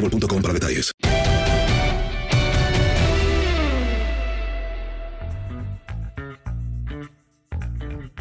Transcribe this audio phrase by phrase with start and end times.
[0.00, 0.92] boostmobile.com para detalles.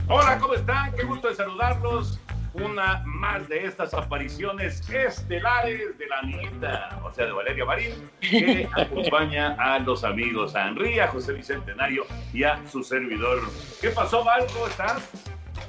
[0.07, 0.93] Hola, ¿cómo están?
[0.93, 2.19] Qué gusto de saludarlos.
[2.53, 8.69] Una más de estas apariciones estelares de la nieta, o sea, de Valeria Marín, que
[8.77, 13.41] acompaña a los amigos, a Henry, a José Bicentenario y a su servidor.
[13.81, 14.45] ¿Qué pasó, Val?
[14.53, 15.03] ¿Cómo estás?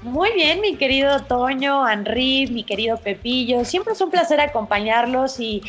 [0.03, 3.65] Muy bien, mi querido Toño, Henry, mi querido Pepillo.
[3.65, 5.63] Siempre es un placer acompañarlos y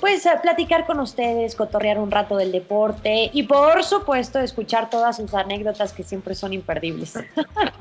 [0.00, 5.16] pues a platicar con ustedes, cotorrear un rato del deporte y por supuesto escuchar todas
[5.16, 7.14] sus anécdotas que siempre son imperdibles.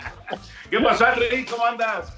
[0.69, 1.45] ¿Qué pasó, Henry?
[1.45, 2.13] ¿Cómo andas?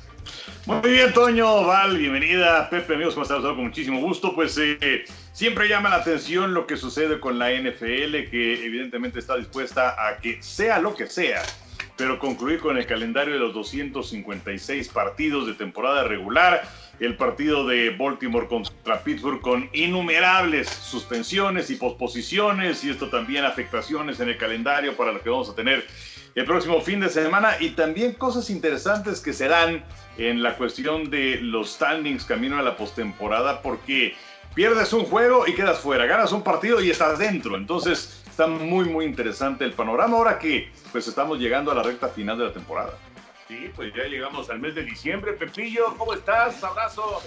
[0.66, 2.70] Muy bien, Toño, Val, bienvenida.
[2.70, 3.42] Pepe, amigos, ¿cómo están?
[3.42, 4.34] Con muchísimo gusto.
[4.34, 9.38] Pues eh, siempre llama la atención lo que sucede con la NFL, que evidentemente está
[9.38, 11.44] dispuesta a que sea lo que sea,
[11.98, 16.64] pero concluir con el calendario de los 256 partidos de temporada regular.
[17.00, 24.20] El partido de Baltimore contra Pittsburgh con innumerables suspensiones y posposiciones, y esto también afectaciones
[24.20, 25.86] en el calendario para lo que vamos a tener
[26.36, 29.84] el próximo fin de semana y también cosas interesantes que serán
[30.18, 34.16] en la cuestión de los standings camino a la postemporada porque
[34.54, 37.56] pierdes un juego y quedas fuera, ganas un partido y estás dentro.
[37.56, 42.10] Entonces está muy muy interesante el panorama ahora que pues estamos llegando a la recta
[42.10, 42.98] final de la temporada.
[43.48, 45.34] Sí, pues ya llegamos al mes de diciembre.
[45.34, 46.64] Pepillo, ¿cómo estás?
[46.64, 47.22] Abrazo.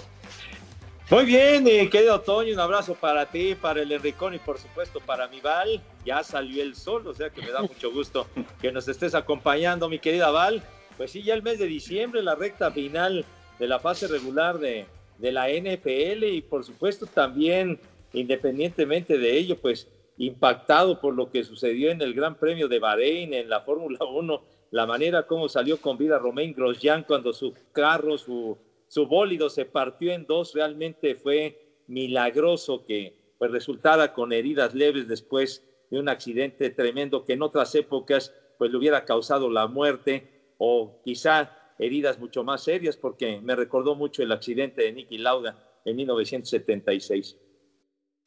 [1.09, 4.99] Muy bien, mi querido Toño, un abrazo para ti, para el Enricón y por supuesto
[4.99, 5.81] para mi Val.
[6.05, 8.27] Ya salió el sol, o sea que me da mucho gusto
[8.61, 10.61] que nos estés acompañando, mi querida Val.
[10.97, 13.25] Pues sí, ya el mes de diciembre, la recta final
[13.57, 14.85] de la fase regular de,
[15.17, 17.79] de la NFL y por supuesto también,
[18.13, 19.87] independientemente de ello, pues
[20.17, 24.43] impactado por lo que sucedió en el Gran Premio de Bahrein, en la Fórmula 1,
[24.71, 28.57] la manera como salió con vida Romain Grosjean cuando su carro, su
[28.89, 35.07] su bólido se partió en dos, realmente fue milagroso que pues, resultara con heridas leves
[35.07, 40.27] después de un accidente tremendo que en otras épocas pues le hubiera causado la muerte
[40.57, 45.57] o quizá heridas mucho más serias porque me recordó mucho el accidente de Nicky Lauda
[45.85, 47.37] en 1976.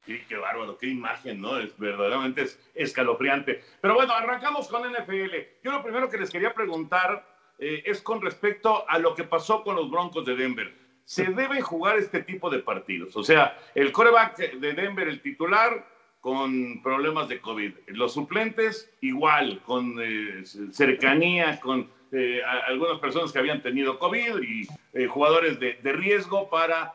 [0.05, 1.59] Sí, qué bárbaro, qué imagen, ¿no?
[1.59, 3.63] Es verdaderamente es escalofriante.
[3.81, 5.35] Pero bueno, arrancamos con NFL.
[5.63, 7.25] Yo lo primero que les quería preguntar
[7.59, 10.75] eh, es con respecto a lo que pasó con los Broncos de Denver.
[11.05, 13.17] Se deben jugar este tipo de partidos.
[13.17, 15.87] O sea, el coreback de Denver, el titular,
[16.21, 17.73] con problemas de COVID.
[17.89, 25.07] Los suplentes, igual, con eh, cercanía, con eh, algunas personas que habían tenido COVID y
[25.07, 26.95] jugadores de, de, riesgo para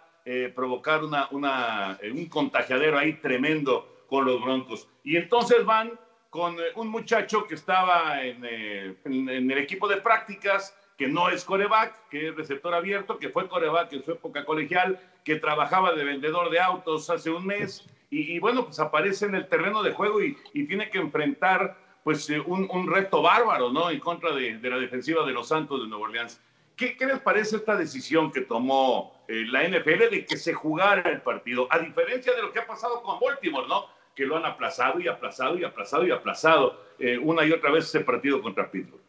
[0.55, 4.87] provocar una, una, un contagiadero ahí tremendo con los Broncos.
[5.03, 5.97] Y entonces van
[6.29, 12.29] con un muchacho que estaba en, el equipo de prácticas, que no es coreback, que
[12.29, 16.59] es receptor abierto, que fue coreback en su época colegial, que trabajaba de vendedor de
[16.59, 20.89] autos hace un mes, y, bueno, pues aparece en el terreno de juego y, tiene
[20.89, 23.89] que enfrentar pues un, reto bárbaro, ¿no?
[23.89, 26.39] En contra de, de, la defensiva de los Santos de Nueva Orleans.
[26.77, 31.09] ¿Qué, ¿Qué, les parece esta decisión que tomó eh, la NFL de que se jugara
[31.09, 33.85] el partido, a diferencia de lo que ha pasado con Baltimore, ¿no?
[34.15, 37.85] Que lo han aplazado y aplazado y aplazado y aplazado eh, una y otra vez
[37.85, 39.01] ese partido contra Pittsburgh.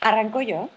[0.00, 0.68] ¿Arranco yo?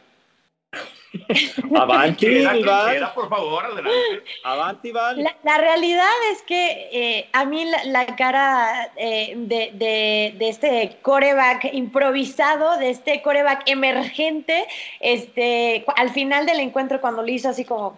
[1.76, 3.12] Avanti, Val.
[3.14, 4.24] por favor, adelante.
[4.44, 5.22] Avanti, Val.
[5.22, 10.50] La, la, realidad es que eh, a mí la, la cara eh, de, de, de,
[10.50, 14.66] este coreback improvisado, de este coreback emergente,
[15.02, 17.98] este, al final del encuentro cuando lo hizo así como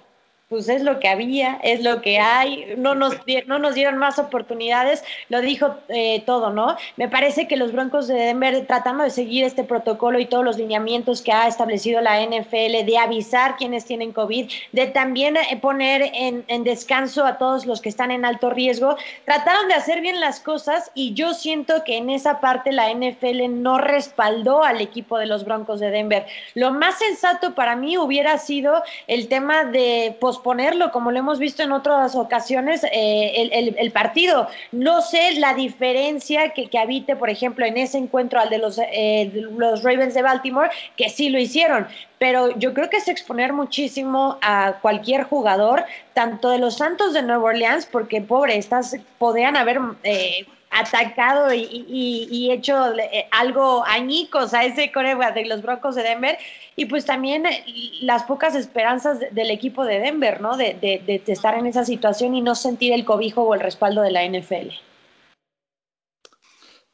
[0.54, 3.16] pues es lo que había, es lo que hay, no nos,
[3.48, 6.78] no nos dieron más oportunidades, lo dijo eh, todo, ¿no?
[6.96, 10.60] Me parece que los Broncos de Denver, tratando de seguir este protocolo y todos los
[10.60, 16.12] lineamientos que ha establecido la NFL, de avisar quienes tienen COVID, de también eh, poner
[16.14, 18.96] en, en descanso a todos los que están en alto riesgo,
[19.26, 23.50] trataron de hacer bien las cosas y yo siento que en esa parte la NFL
[23.50, 26.28] no respaldó al equipo de los Broncos de Denver.
[26.54, 31.64] Lo más sensato para mí hubiera sido el tema de posponerlo, como lo hemos visto
[31.64, 34.48] en otras ocasiones, eh, el, el, el, partido.
[34.74, 38.78] No sé la diferencia que, que, habite, por ejemplo, en ese encuentro al de los,
[38.78, 41.88] eh, los Ravens de Baltimore, que sí lo hicieron,
[42.20, 47.24] pero yo creo que es exponer muchísimo a cualquier jugador, tanto de los Santos de
[47.24, 49.80] Nueva Orleans, porque pobre, estas podrían haber...
[50.04, 56.38] Eh, atacado y, hecho eh, algo añicos a ese coreback de los Broncos de Denver
[56.76, 57.64] y pues también eh,
[58.02, 60.58] las pocas esperanzas del equipo de Denver, ¿no?
[60.58, 64.02] De, de, de, estar en esa situación y no sentir el cobijo o el respaldo
[64.02, 64.70] de la NFL.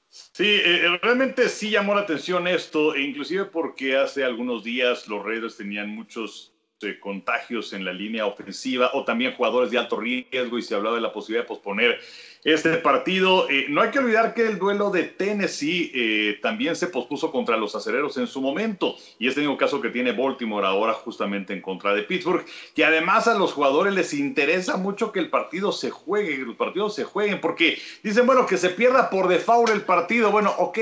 [0.09, 5.25] Sí, eh, realmente sí llamó la atención esto, e inclusive porque hace algunos días los
[5.25, 10.57] Raiders tenían muchos eh, contagios en la línea ofensiva o también jugadores de alto riesgo
[10.57, 11.99] y se hablaba de la posibilidad de posponer
[12.43, 13.49] este partido.
[13.49, 17.57] Eh, no hay que olvidar que el duelo de Tennessee eh, también se pospuso contra
[17.57, 21.61] los acereros en su momento y este mismo caso que tiene Baltimore ahora justamente en
[21.61, 22.45] contra de Pittsburgh,
[22.75, 26.55] que además a los jugadores les interesa mucho que el partido se juegue, que los
[26.55, 30.79] partidos se jueguen, porque dicen, bueno, que se pierda por default el partido, bueno, ok.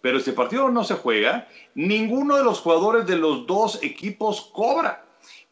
[0.00, 5.02] Pero este partido no se juega, ninguno de los jugadores de los dos equipos cobra.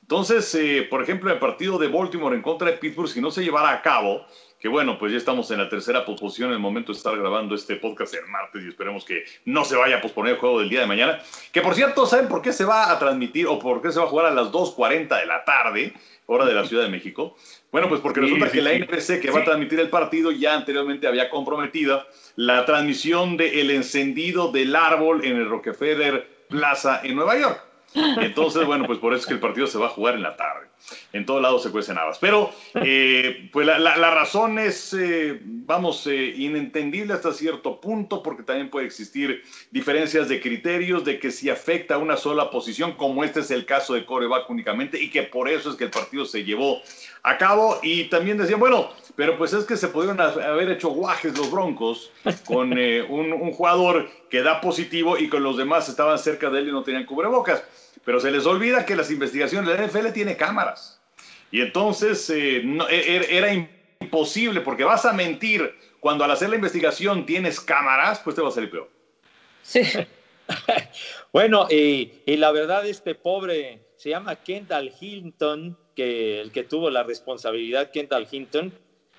[0.03, 3.43] Entonces, eh, por ejemplo, el partido de Baltimore en contra de Pittsburgh, si no se
[3.43, 4.27] llevara a cabo,
[4.63, 7.57] que bueno, pues ya estamos en la tercera posición en el momento de estar grabando
[7.57, 10.69] este podcast el martes y esperemos que no se vaya a posponer el juego del
[10.69, 11.19] día de mañana.
[11.51, 14.05] Que por cierto, ¿saben por qué se va a transmitir o por qué se va
[14.05, 15.95] a jugar a las 2.40 de la tarde,
[16.27, 17.37] hora de la Ciudad de México?
[17.73, 20.31] Bueno, pues porque resulta sí, sí, que la NPC que va a transmitir el partido
[20.31, 22.07] ya anteriormente había comprometido
[22.37, 27.61] la transmisión del encendido del árbol en el Rockefeller Plaza en Nueva York.
[27.95, 30.37] Entonces, bueno, pues por eso es que el partido se va a jugar en la
[30.37, 30.72] tarde.
[31.13, 32.19] En todos lados se cuecen habas.
[32.19, 38.23] Pero, eh, pues la, la, la, razón es, eh, vamos, eh, inentendible hasta cierto punto,
[38.23, 42.93] porque también puede existir diferencias de criterios de que si afecta a una sola posición,
[42.93, 45.91] como este es el caso de coreback únicamente, y que por eso es que el
[45.91, 46.81] partido se llevó
[47.23, 47.79] a cabo.
[47.83, 52.11] Y también decían, bueno, pero pues es que se pudieron haber hecho guajes los Broncos
[52.45, 56.69] con un, un jugador que da positivo y con los demás estaban cerca de él
[56.69, 57.63] y no tenían cubrebocas
[58.05, 61.01] pero se les olvida que las investigaciones la NFL tiene cámaras.
[61.51, 63.53] Y entonces eh, no, e, e, era
[64.01, 68.49] imposible, porque vas a mentir cuando al hacer la investigación tienes cámaras, pues te va
[68.49, 68.91] a salir peor.
[69.63, 69.83] Sí.
[71.33, 76.91] bueno, y, y, la verdad, este pobre se llama Kendall Hinton, que el que tuvo
[76.91, 78.73] la responsabilidad, Kendall Hinton,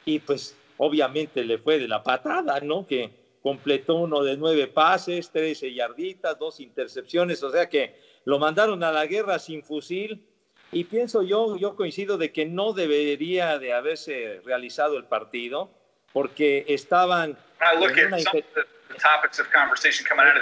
[0.06, 2.86] y pues obviamente le fue de la patada, ¿no?
[2.86, 3.12] Que
[3.42, 8.92] completó uno de nueve pases, 13 yarditas, dos intercepciones, o sea que lo mandaron a
[8.92, 10.26] la guerra sin fusil
[10.72, 15.72] y pienso yo, yo coincido de que no debería de haberse realizado el partido
[16.12, 18.18] porque estaban, en una,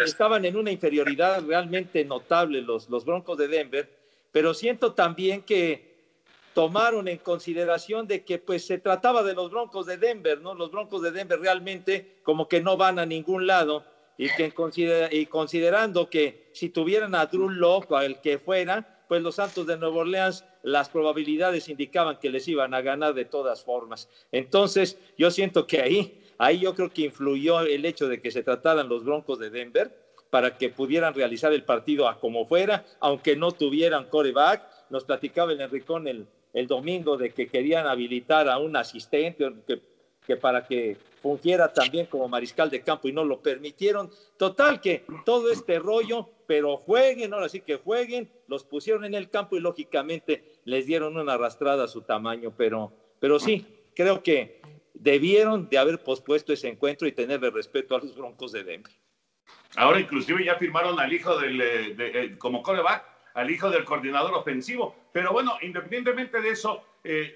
[0.03, 3.89] estaban en una inferioridad realmente notable los, los Broncos de Denver,
[4.31, 5.91] pero siento también que
[6.53, 10.53] tomaron en consideración de que pues se trataba de los Broncos de Denver, ¿no?
[10.53, 13.85] Los Broncos de Denver realmente como que no van a ningún lado
[14.17, 19.21] y, que considera, y considerando que si tuvieran a Drew Locke el que fuera, pues
[19.21, 23.63] los Santos de Nueva Orleans, las probabilidades indicaban que les iban a ganar de todas
[23.63, 24.07] formas.
[24.31, 28.41] Entonces, yo siento que ahí, ahí yo creo que influyó el hecho de que se
[28.43, 29.93] trataran los Broncos de Denver
[30.29, 34.63] para que pudieran realizar el partido a como fuera, aunque no tuvieran coreback.
[34.89, 39.51] Nos platicaba el Enricón el, el domingo de que querían habilitar a un asistente
[40.25, 44.09] que para que fungiera también como mariscal de campo y no lo permitieron.
[44.37, 49.29] Total que todo este rollo, pero jueguen, ahora sí que jueguen, los pusieron en el
[49.29, 54.61] campo y lógicamente les dieron una arrastrada a su tamaño, pero, pero sí, creo que
[54.93, 58.93] debieron de haber pospuesto ese encuentro y tenerle respeto a los Broncos de Denver.
[59.75, 64.33] Ahora inclusive ya firmaron al hijo del, de, de, como coreback al hijo del coordinador
[64.33, 64.95] ofensivo.
[65.11, 67.33] Pero bueno, independientemente de eso, eh,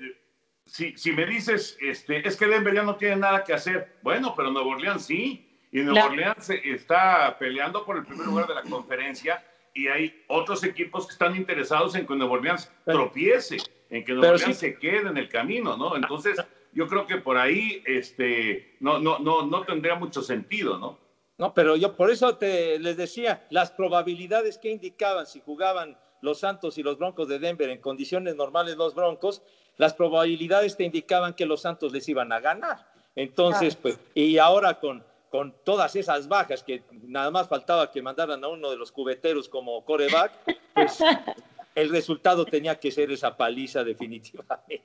[0.65, 4.33] si, si, me dices, este, es que Denver ya no tiene nada que hacer, bueno,
[4.35, 8.63] pero Nuevo Orleans sí, y Nuevo Orleans está peleando por el primer lugar de la
[8.63, 9.43] conferencia
[9.73, 13.57] y hay otros equipos que están interesados en que Nuevo Orleans tropiece,
[13.89, 15.95] en que Nuevo Orleans se quede en el camino, ¿no?
[15.95, 16.37] Entonces,
[16.73, 20.97] yo creo que por ahí este, no, no, no, no tendría mucho sentido, ¿no?
[21.37, 26.39] No, pero yo por eso te les decía, las probabilidades que indicaban si jugaban los
[26.39, 29.41] Santos y los Broncos de Denver en condiciones normales los Broncos,
[29.77, 32.87] las probabilidades te indicaban que los Santos les iban a ganar.
[33.15, 38.43] Entonces, pues, y ahora con, con todas esas bajas que nada más faltaba que mandaran
[38.43, 40.33] a uno de los cubeteros como coreback,
[40.73, 40.99] pues
[41.75, 44.81] el resultado tenía que ser esa paliza definitivamente.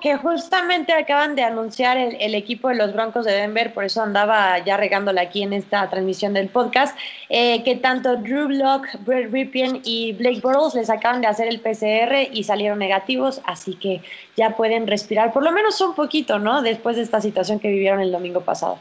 [0.00, 4.58] que justamente acaban de anunciar el, equipo de los Broncos de Denver, por eso andaba
[4.64, 9.82] ya regándola aquí en esta transmisión del podcast, eh, que tanto Drew Block, Brett Ripien
[9.84, 14.00] y Blake Bortles les acaban de hacer el PCR y salieron negativos, así que
[14.34, 16.62] ya pueden respirar, por lo menos un poquito, ¿no?
[16.62, 18.78] Después de esta situación que vivieron el domingo pasado.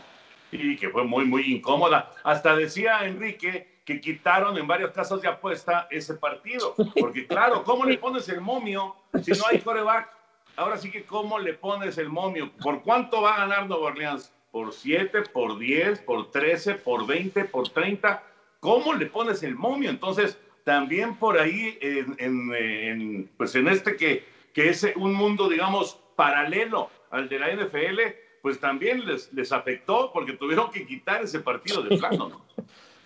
[0.50, 2.12] Y que fue muy, muy incómoda.
[2.23, 6.75] Hasta decía Enrique que quitaron en varios casos de apuesta ese partido.
[7.00, 10.10] Porque claro, ¿cómo le pones el momio si no hay coreback?
[10.56, 12.52] Ahora sí que ¿cómo le pones el momio?
[12.62, 14.32] ¿Por cuánto va a ganar Nueva Orleans?
[14.52, 18.24] ¿Por 7, por 10, por 13, por 20, por 30?
[18.60, 19.90] ¿Cómo le pones el momio?
[19.90, 26.90] Entonces, también por ahí, en, pues en este que, que es un mundo, digamos, paralelo
[27.10, 28.00] al de la NFL,
[28.44, 32.46] pues también les, les afectó porque tuvieron que quitar ese partido de plano, ¿no?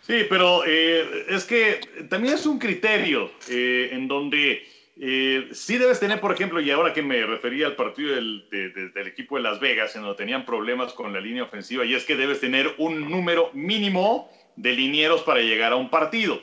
[0.08, 6.00] Sí, pero eh, es que también es un criterio eh, en donde eh, sí debes
[6.00, 9.60] tener, por ejemplo, y ahora que me refería al partido del, del, equipo de Las
[9.60, 13.12] Vegas, en donde tenían problemas con la línea ofensiva, y es que debes tener un
[13.12, 16.40] número mínimo de linieros para llegar a un partido.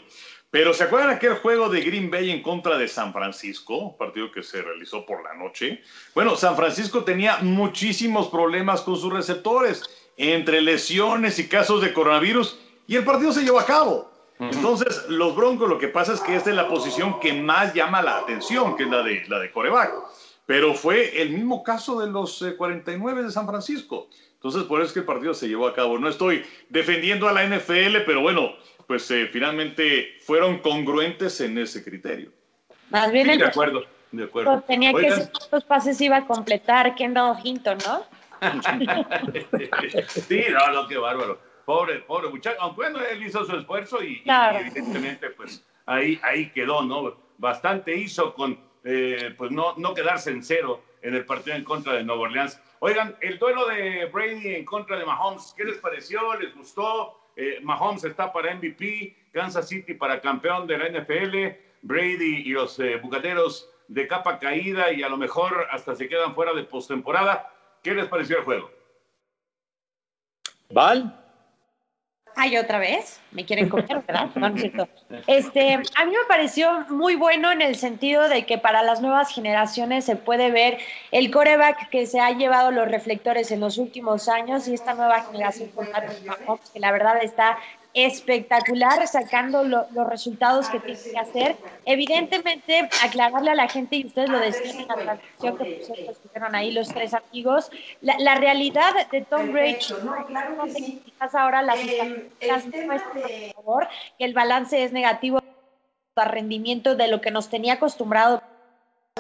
[0.51, 3.97] Pero ¿se acuerdan aquel juego de Green Bay en contra de San Francisco?
[3.97, 5.81] Partido que se realizó por la noche.
[6.15, 9.83] Bueno, San Francisco tenía muchísimos problemas con sus receptores,
[10.19, 14.11] entre lesiones y casos de coronavirus y el partido se llevó a cabo.
[14.39, 18.03] Entonces, los Broncos lo que pasa es que esta es la posición que más llama
[18.03, 19.93] la atención, que es la de, la de coreback.
[20.47, 24.09] Pero fue el mismo caso de los 49 eh, de San Francisco.
[24.35, 25.99] Entonces, por eso es que el partido se llevó a cabo.
[25.99, 28.53] No estoy defendiendo a la NFL, pero bueno,
[28.87, 32.31] pues eh, finalmente fueron congruentes en ese criterio.
[32.91, 34.63] Más bien, de acuerdo, de acuerdo.
[34.67, 38.03] Tenía que ser los pases iba a completar Kendall Hinton, ¿no?
[40.09, 41.39] sí, no, no, qué bárbaro.
[41.65, 46.83] Pobre, pobre muchacho, aunque bueno, él hizo su esfuerzo y, evidentemente pues ahí, ahí quedó,
[46.83, 47.17] ¿no?
[47.39, 51.95] Bastante hizo con eh, pues no, no quedarse en cero en el partido en contra
[51.95, 52.61] de Nueva Orleans.
[52.81, 56.35] Oigan, el duelo de Brady en contra de Mahomes, ¿qué les pareció?
[56.35, 57.19] ¿Les gustó?
[57.37, 62.79] Eh, Mahomes está para MVP, Kansas City para campeón de la NFL, Brady y los
[62.79, 67.51] eh, bucateros de capa caída y a lo mejor hasta se quedan fuera de postemporada.
[67.83, 68.71] ¿Qué les pareció el juego?
[70.71, 71.24] Val.
[72.37, 74.29] Ay, otra vez, me quieren comer, ¿verdad?
[74.35, 74.89] No, no es cierto.
[75.27, 79.33] Este, a mí me pareció muy bueno en el sentido de que para las nuevas
[79.33, 80.79] generaciones se puede ver
[81.13, 85.23] el coreback que se ha llevado los reflectores en los últimos años y esta nueva
[85.23, 85.71] generación
[86.73, 87.59] que la verdad está
[87.95, 91.57] espectacular sacando los resultados que tiene que hacer.
[91.85, 96.73] Evidentemente, aclararle a la gente, y ustedes lo decían en la transmisión que pusieron ahí
[96.73, 97.71] los tres amigos,
[98.01, 99.77] la, realidad de Tom Brady,
[101.05, 105.39] quizás ahora las por favor, que el balance es negativo
[106.17, 108.43] a rendimiento de lo que nos tenía acostumbrado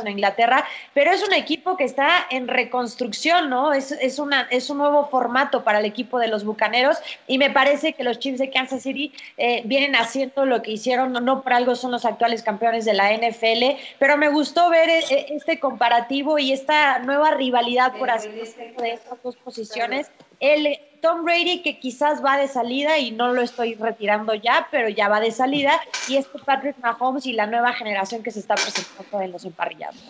[0.06, 3.73] en Inglaterra, pero es un equipo que está en reconstrucción, ¿no?
[3.73, 7.50] Es, es, una, es un nuevo formato para el equipo de los Bucaneros y me
[7.50, 11.42] parece que los Chiefs de Kansas City eh, vienen haciendo lo que hicieron, no, no
[11.42, 15.58] por algo son los actuales campeones de la NFL, pero me gustó ver eh, este
[15.58, 20.11] comparativo y esta nueva rivalidad, por así decirlo, de estas dos posiciones.
[20.40, 24.88] El, Tom Brady, que quizás va de salida y no lo estoy retirando ya, pero
[24.88, 28.54] ya va de salida, y este Patrick Mahomes y la nueva generación que se está
[28.54, 30.02] presentando en los emparrillados.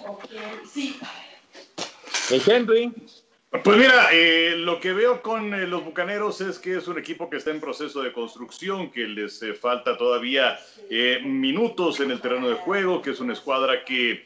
[0.73, 0.97] Sí.
[2.47, 2.93] Henry.
[3.63, 7.29] Pues mira, eh, lo que veo con eh, los Bucaneros es que es un equipo
[7.29, 10.59] que está en proceso de construcción, que les eh, falta todavía
[11.25, 14.25] minutos en el terreno de juego, que es una escuadra que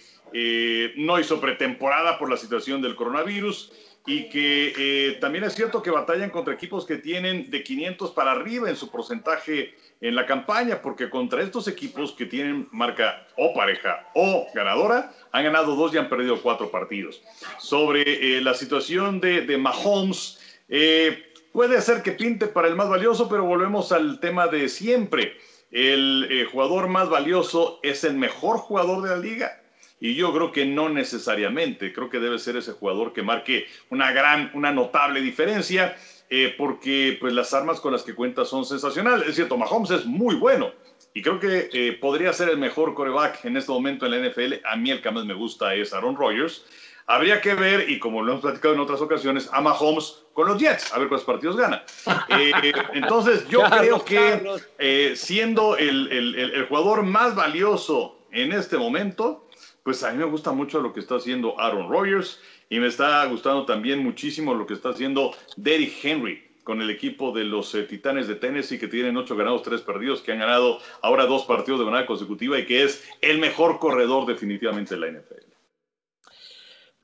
[0.97, 3.73] no hizo pretemporada por la situación del coronavirus
[4.07, 8.33] y que eh, también es cierto que batallan contra equipos que tienen de 500 para
[8.33, 13.52] arriba en su porcentaje en la campaña, porque contra estos equipos que tienen marca o
[13.52, 17.21] pareja o ganadora, han ganado dos y han perdido cuatro partidos.
[17.59, 18.02] Sobre
[18.37, 20.38] eh, la situación de, Mahomes,
[20.69, 25.37] eh, puede ser que pinte para el más valioso, pero volvemos al tema de siempre.
[25.71, 29.58] el jugador más valioso es el mejor jugador de la liga.
[30.00, 34.12] Y yo creo que no necesariamente, creo que debe ser ese jugador que marque una
[34.12, 35.97] gran, una notable diferencia,
[36.31, 39.28] eh, porque pues las armas con las que cuenta son sensacionales.
[39.28, 40.73] Es cierto, Mahomes es muy bueno
[41.14, 44.55] y creo que eh, podría ser el mejor coreback en este momento en la NFL.
[44.64, 46.64] A mí el que más me gusta es Aaron Rodgers.
[47.07, 50.59] Habría que ver, y como lo hemos platicado en otras ocasiones, a Mahomes con los
[50.61, 51.83] Jets, a ver cuántos partidos gana.
[52.28, 52.52] Eh,
[52.93, 59.48] entonces, yo creo que siendo el, el, el jugador más valioso en este momento,
[59.88, 63.25] pues a mí me gusta mucho lo que está haciendo Aaron Rodgers y me está
[63.25, 67.85] gustando también muchísimo lo que está haciendo Derrick Henry con el equipo de los eh,
[67.85, 71.80] Titanes de Tennessee que tienen ocho ganados, tres perdidos, que han ganado ahora dos partidos
[71.80, 75.47] de manera consecutiva y que es el mejor corredor definitivamente de la NFL.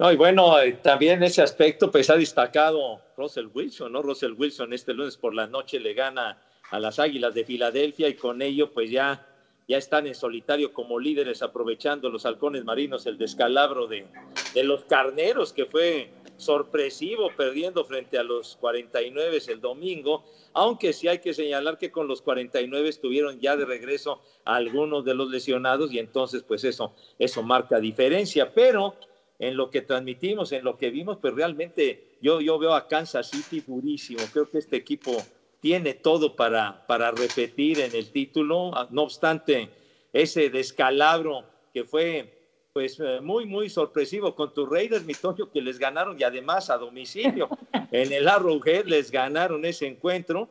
[0.01, 4.03] No, y bueno, eh, también ese aspecto pues ha destacado Russell Wilson, ¿no?
[4.03, 6.39] Russell Wilson este lunes por la noche le gana
[6.71, 9.27] a las Águilas de Filadelfia y con ello pues ya
[9.67, 14.07] ya están en solitario como líderes aprovechando los halcones marinos el descalabro de,
[14.63, 21.21] los carneros que fue sorpresivo perdiendo frente a los 49 el domingo, aunque sí hay
[21.21, 25.99] que señalar que con los 49 estuvieron ya de regreso algunos de los lesionados y
[25.99, 28.97] entonces pues eso, eso marca diferencia, pero
[29.39, 33.31] en lo que transmitimos, en lo que vimos, pues realmente yo, yo veo a Kansas
[33.31, 35.17] City durísimo, creo que este equipo
[35.65, 39.71] tiene todo para, para repetir en el título, no obstante
[40.13, 41.43] ese descalabro
[41.73, 46.21] que fue pues eh, muy, muy sorpresivo con tus Raiders, mi Toño, que les ganaron
[46.21, 47.49] y además a domicilio.
[47.93, 50.51] En el Arrowhead les ganaron ese encuentro,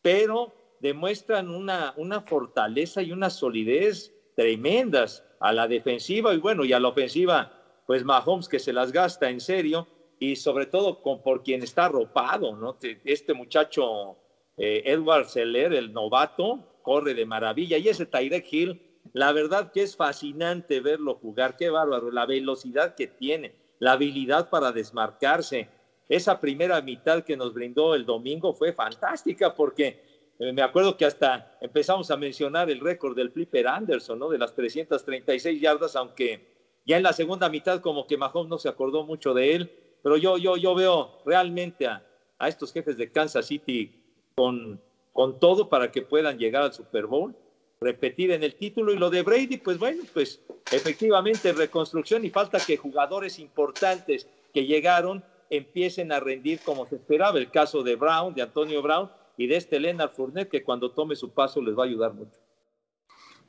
[0.00, 6.72] pero demuestran una, una fortaleza y una solidez tremendas a la defensiva y bueno, y
[6.72, 7.50] a la ofensiva,
[7.88, 9.88] pues Mahomes que se las gasta en serio
[10.20, 12.76] y sobre todo con, por quien está arropado, ¿no?
[13.04, 14.18] Este muchacho
[14.56, 17.78] eh, Edward Seller, el novato, corre de maravilla.
[17.78, 18.80] Y ese Tyrek Hill,
[19.12, 21.56] la verdad que es fascinante verlo jugar.
[21.56, 25.68] Qué bárbaro, la velocidad que tiene, la habilidad para desmarcarse.
[26.08, 30.02] Esa primera mitad que nos brindó el domingo fue fantástica porque
[30.38, 34.28] eh, me acuerdo que hasta empezamos a mencionar el récord del Flipper Anderson, ¿no?
[34.28, 38.68] De las 336 yardas, aunque ya en la segunda mitad como que Mahomes no se
[38.68, 42.04] acordó mucho de él, pero yo, yo, yo veo realmente a,
[42.38, 44.03] a estos jefes de Kansas City
[44.34, 44.80] con,
[45.12, 47.34] con todo para que puedan llegar al Super Bowl,
[47.80, 48.92] repetir en el título.
[48.92, 50.42] Y lo de Brady, pues bueno, pues
[50.72, 57.38] efectivamente reconstrucción y falta que jugadores importantes que llegaron empiecen a rendir como se esperaba.
[57.38, 61.16] El caso de Brown, de Antonio Brown y de este Leonard Fournette, que cuando tome
[61.16, 62.38] su paso les va a ayudar mucho.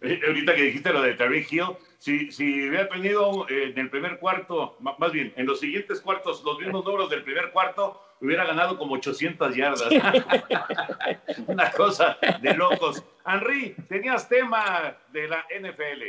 [0.01, 3.89] Eh, ahorita que dijiste lo de Terry Hill, si, si hubiera tenido eh, en el
[3.89, 8.45] primer cuarto, más bien, en los siguientes cuartos, los mismos números del primer cuarto, hubiera
[8.45, 9.89] ganado como 800 yardas.
[11.47, 13.03] Una cosa de locos.
[13.25, 16.03] Henry, tenías tema de la NFL.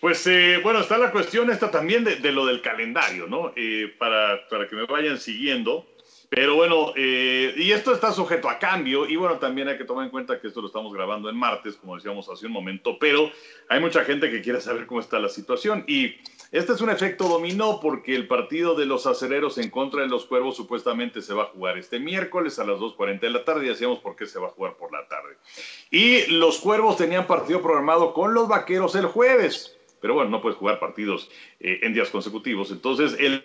[0.00, 3.54] Pues eh, bueno, está la cuestión esta también de, lo del calendario, ¿no?
[3.98, 5.86] para, para que me vayan siguiendo.
[6.34, 10.06] Pero bueno, eh, y esto está sujeto a cambio y bueno, también hay que tomar
[10.06, 13.30] en cuenta que esto lo estamos grabando en martes, como decíamos hace un momento, pero
[13.68, 16.16] hay mucha gente que quiere saber cómo está la situación y
[16.52, 20.26] este es un efecto dominó porque el partido de los acereros en contra de los
[20.26, 23.68] cuervos supuestamente se va a jugar este miércoles a las 2.40 de la tarde y
[23.70, 25.38] decíamos por qué se va a jugar por la tarde.
[25.90, 30.58] Y los cuervos tenían partido programado con los vaqueros el jueves, pero bueno, no puedes
[30.58, 33.42] jugar partidos eh, en días consecutivos, entonces el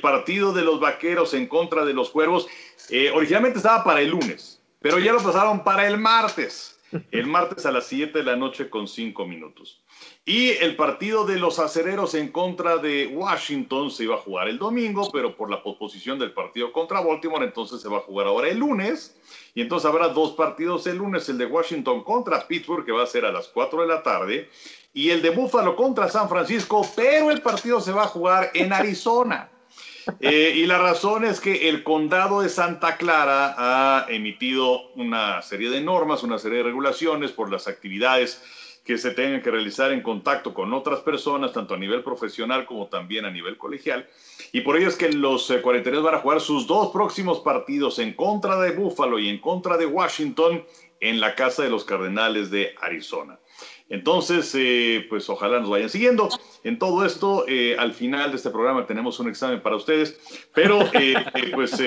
[0.00, 2.48] partido de los vaqueros en contra de los cuervos
[2.88, 6.75] eh, originalmente estaba para el lunes, pero ya lo pasaron para el martes.
[7.10, 9.80] El martes a las 7 de la noche con 5 minutos.
[10.24, 14.58] Y el partido de los acereros en contra de Washington se iba a jugar el
[14.58, 18.48] domingo, pero por la posposición del partido contra Baltimore, entonces se va a jugar ahora
[18.48, 19.16] el lunes.
[19.54, 23.06] Y entonces habrá dos partidos el lunes, el de Washington contra Pittsburgh, que va a
[23.06, 24.50] ser a las 4 de la tarde,
[24.92, 28.72] y el de Buffalo contra San Francisco, pero el partido se va a jugar en
[28.72, 29.50] Arizona.
[30.20, 35.70] Eh, y la razón es que el condado de Santa Clara ha emitido una serie
[35.70, 38.42] de normas, una serie de regulaciones por las actividades
[38.84, 42.86] que se tengan que realizar en contacto con otras personas, tanto a nivel profesional como
[42.86, 44.08] también a nivel colegial.
[44.52, 47.98] Y por ello es que los 43 eh, van a jugar sus dos próximos partidos
[47.98, 50.64] en contra de Buffalo y en contra de Washington
[51.00, 53.40] en la casa de los Cardenales de Arizona.
[53.88, 56.28] Entonces, eh, pues ojalá nos vayan siguiendo.
[56.64, 60.18] En todo esto, eh, al final de este programa tenemos un examen para ustedes,
[60.52, 61.14] pero eh,
[61.54, 61.78] pues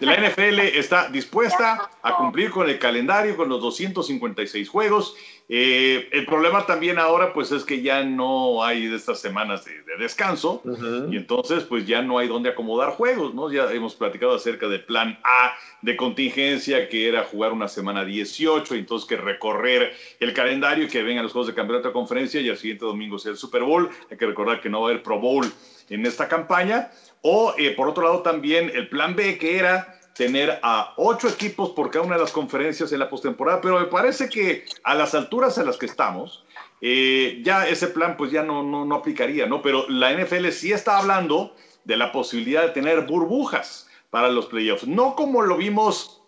[0.00, 5.14] la NFL está dispuesta a cumplir con el calendario, con los 256 juegos.
[5.48, 10.62] El problema también ahora, pues es que ya no hay de estas semanas de, descanso
[11.10, 13.52] y entonces, pues ya no hay donde acomodar juegos, ¿no?
[13.52, 15.52] Ya hemos platicado acerca del plan A
[15.82, 20.88] de contingencia, que era jugar una semana 18 y entonces que recorrer el calendario y
[20.88, 23.62] que vengan los juegos de campeonato de conferencia y el siguiente domingo sea el Super
[23.62, 23.88] Bowl.
[24.10, 25.46] Hay que recordar que no va a haber Pro Bowl
[25.90, 26.90] en esta campaña.
[27.20, 31.70] O eh, por otro lado también el plan B que era tener a ocho equipos
[31.70, 35.14] por cada una de las conferencias en la postemporada, pero me parece que a las
[35.14, 36.44] alturas a las que estamos,
[36.80, 39.62] eh, ya ese plan pues ya no, no, no aplicaría, ¿no?
[39.62, 44.86] Pero la NFL sí está hablando de la posibilidad de tener burbujas para los playoffs,
[44.86, 46.22] no como lo vimos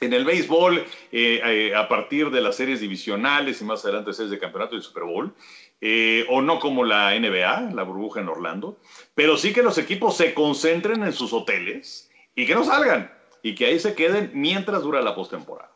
[0.00, 0.78] en el béisbol,
[1.12, 4.82] eh, eh, a partir de las series divisionales y más adelante series de campeonato y
[4.82, 5.34] Super Bowl,
[5.80, 8.78] eh, o no como la NBA, la burbuja en Orlando,
[9.14, 13.10] pero sí que los equipos se concentren en sus hoteles y que no salgan
[13.46, 15.70] y que ahí se queden mientras dura la postemporada.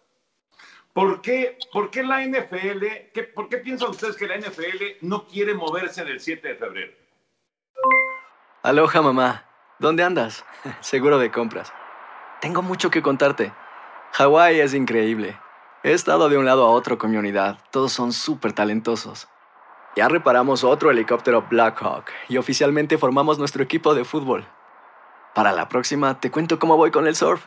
[0.93, 5.25] ¿Por qué, ¿Por qué la NFL, qué, por qué piensan ustedes que la NFL no
[5.29, 6.93] quiere moverse del 7 de febrero?
[8.65, 9.45] Aloha mamá,
[9.79, 10.45] ¿dónde andas?
[10.81, 11.73] Seguro de compras.
[12.41, 13.53] Tengo mucho que contarte.
[14.15, 15.39] Hawái es increíble.
[15.85, 17.61] He estado de un lado a otro con mi unidad.
[17.71, 19.29] Todos son súper talentosos.
[19.95, 24.45] Ya reparamos otro helicóptero Blackhawk y oficialmente formamos nuestro equipo de fútbol.
[25.37, 27.47] Para la próxima te cuento cómo voy con el surf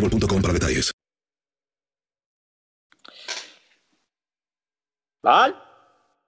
[0.00, 0.92] para detalles.
[5.22, 5.62] ¿Val?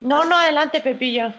[0.00, 1.32] No, no, adelante, Pepillo.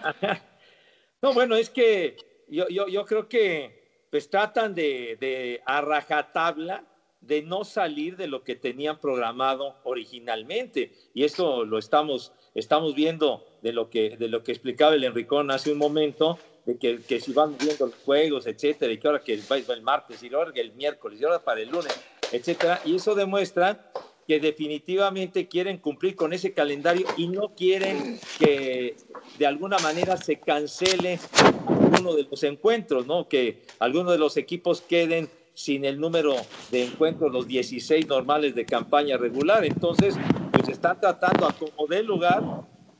[1.22, 2.16] no, bueno, es que
[2.48, 6.84] yo, yo, yo creo que pues tratan de, de a rajatabla
[7.20, 10.92] de no salir de lo que tenían programado originalmente.
[11.14, 15.50] Y esto lo estamos, estamos viendo de lo, que, de lo que explicaba el Enricón
[15.50, 19.22] hace un momento, de que, que si van viendo los juegos, etcétera, y que ahora
[19.22, 21.92] que el, el martes, y ahora que el miércoles, y ahora para el lunes,
[22.32, 22.80] etcétera.
[22.84, 23.92] Y eso demuestra
[24.28, 28.94] que definitivamente quieren cumplir con ese calendario y no quieren que
[29.38, 31.18] de alguna manera se cancele
[31.66, 33.26] alguno de los encuentros, ¿no?
[33.26, 36.36] Que algunos de los equipos queden sin el número
[36.70, 39.64] de encuentros, los 16 normales de campaña regular.
[39.64, 40.14] Entonces,
[40.52, 42.42] pues están tratando a como de lugar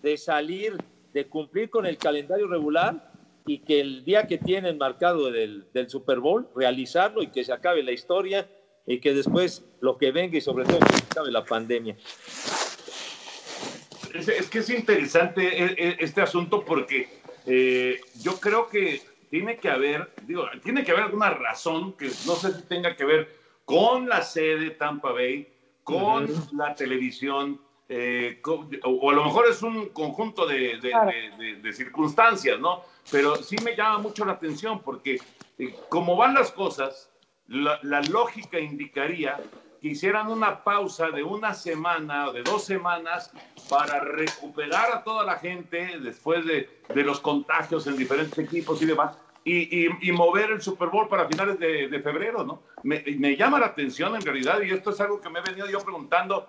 [0.03, 0.79] de salir,
[1.13, 3.13] de cumplir con el calendario regular
[3.47, 7.53] y que el día que tienen marcado del, del Super Bowl, realizarlo y que se
[7.53, 8.49] acabe la historia
[8.89, 11.95] y que después lo que venga y sobre todo que acabe la pandemia.
[14.15, 17.09] Es, que es interesante e, e, este asunto porque
[17.45, 22.35] eh, yo creo que tiene que haber, digo, tiene que haber alguna razón que no
[22.35, 25.47] sé si tenga que ver con la sede Tampa Bay,
[25.85, 30.79] con la televisión, eh, o, a lo mejor es un conjunto de,
[31.63, 32.85] de, circunstancias, ¿no?
[33.11, 35.19] Pero sí me llama mucho la atención porque
[35.59, 37.11] eh, como van las cosas,
[37.49, 39.39] la, lógica indicaría
[39.81, 43.33] que hicieran una pausa de una semana o de dos semanas
[43.69, 48.87] para recuperar a toda la gente después de, de, los contagios en diferentes equipos y
[48.87, 52.63] demás, y, y, mover el Super Bowl para finales de, de febrero, ¿no?
[52.83, 55.69] Me, me, llama la atención en realidad, y esto es algo que me he venido
[55.71, 56.49] yo preguntando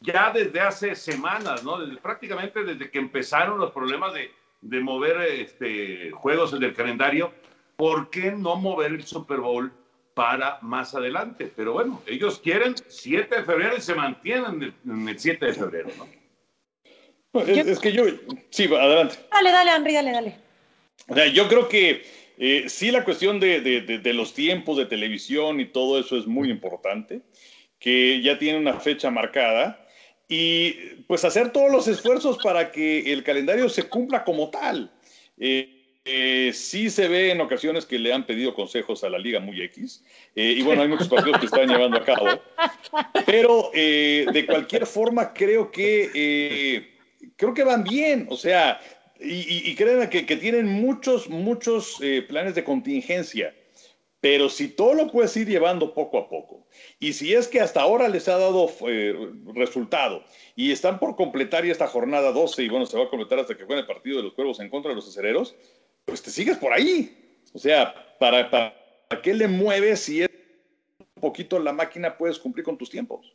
[0.00, 1.78] ya desde hace semanas, ¿no?
[1.78, 7.32] Desde, prácticamente desde que empezaron los problemas de, de mover este, juegos en el calendario,
[7.74, 9.72] ¿por qué no mover el Super Bowl
[10.18, 11.48] para más adelante?
[11.54, 15.90] Pero bueno, ellos quieren 7 de febrero y se mantienen en el 7 de febrero,
[15.96, 17.40] ¿no?
[17.42, 18.02] Es, que yo,
[18.50, 19.14] sí, adelante.
[19.30, 20.34] Dale, dale, Henry, dale, dale.
[21.06, 22.04] O sea, yo creo que
[22.36, 26.26] eh, sí la cuestión de, de, de, los tiempos de televisión y todo eso es
[26.26, 27.20] muy importante,
[27.78, 29.86] que ya tiene una fecha marcada
[30.26, 30.72] y
[31.06, 34.90] pues hacer todos los esfuerzos para que el calendario se cumpla como tal.
[35.38, 35.77] Eh,
[36.08, 39.60] eh, sí se ve en ocasiones que le han pedido consejos a la liga muy
[39.62, 42.40] X, eh, y bueno, hay muchos partidos que están llevando a cabo,
[43.26, 46.88] pero de cualquier forma creo que,
[47.36, 48.80] creo que van bien, o sea,
[49.20, 53.54] y, créanme que, tienen muchos, muchos planes de contingencia.
[54.20, 56.66] Pero si todo lo puedes ir llevando poco a poco,
[56.98, 59.14] y si es que hasta ahora les ha dado eh,
[59.54, 60.24] resultado,
[60.56, 63.56] y están por completar ya esta jornada 12, y bueno, se va a completar hasta
[63.56, 65.54] que juegue el partido de los cuervos en contra de los acereros,
[66.08, 67.14] pues te sigues por ahí.
[67.52, 68.74] O sea, ¿para, para,
[69.22, 70.30] qué le mueves si es
[70.98, 73.34] un poquito la máquina puedes cumplir con tus tiempos?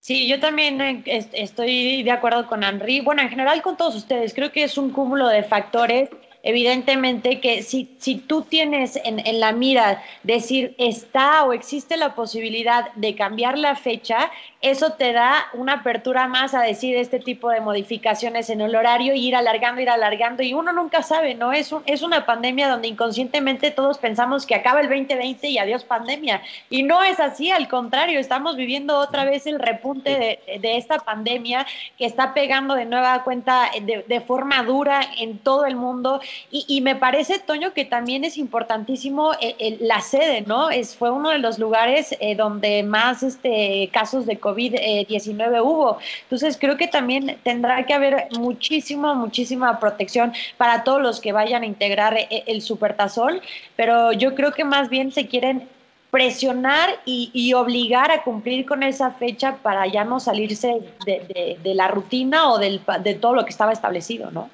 [0.00, 3.00] Sí, yo también eh, estoy de acuerdo con Henry.
[3.00, 6.10] Bueno, en general con todos ustedes, creo que es un cúmulo de factores
[6.42, 12.14] evidentemente que si, si tú tienes en, en, la mira decir está o existe la
[12.14, 17.50] posibilidad de cambiar la fecha, eso te da una apertura más a decir este tipo
[17.50, 21.52] de modificaciones en el horario y ir alargando, ir alargando y uno nunca sabe, ¿no?
[21.52, 25.84] Es, un, es una pandemia donde inconscientemente todos pensamos que acaba el 2020 y adiós
[25.84, 26.42] pandemia.
[26.70, 30.98] Y no es así, al contrario, estamos viviendo otra vez el repunte de, de esta
[30.98, 31.66] pandemia
[31.98, 36.20] que está pegando de nueva cuenta de, de forma dura en todo el mundo
[36.50, 40.70] y, me parece, Toño, que también es importantísimo eh, la sede, ¿no?
[40.70, 45.98] Es, fue uno de los lugares eh, donde más este, casos de COVID-19 hubo.
[46.24, 51.62] Entonces, creo que también tendrá que haber muchísima, muchísima protección para todos los que vayan
[51.62, 53.40] a integrar eh, el supertazón,
[53.76, 55.68] pero yo creo que más bien se quieren
[56.12, 62.50] presionar y, obligar a cumplir con esa fecha para ya no salirse de, la rutina
[62.50, 64.50] o del, de todo lo que estaba establecido, ¿no?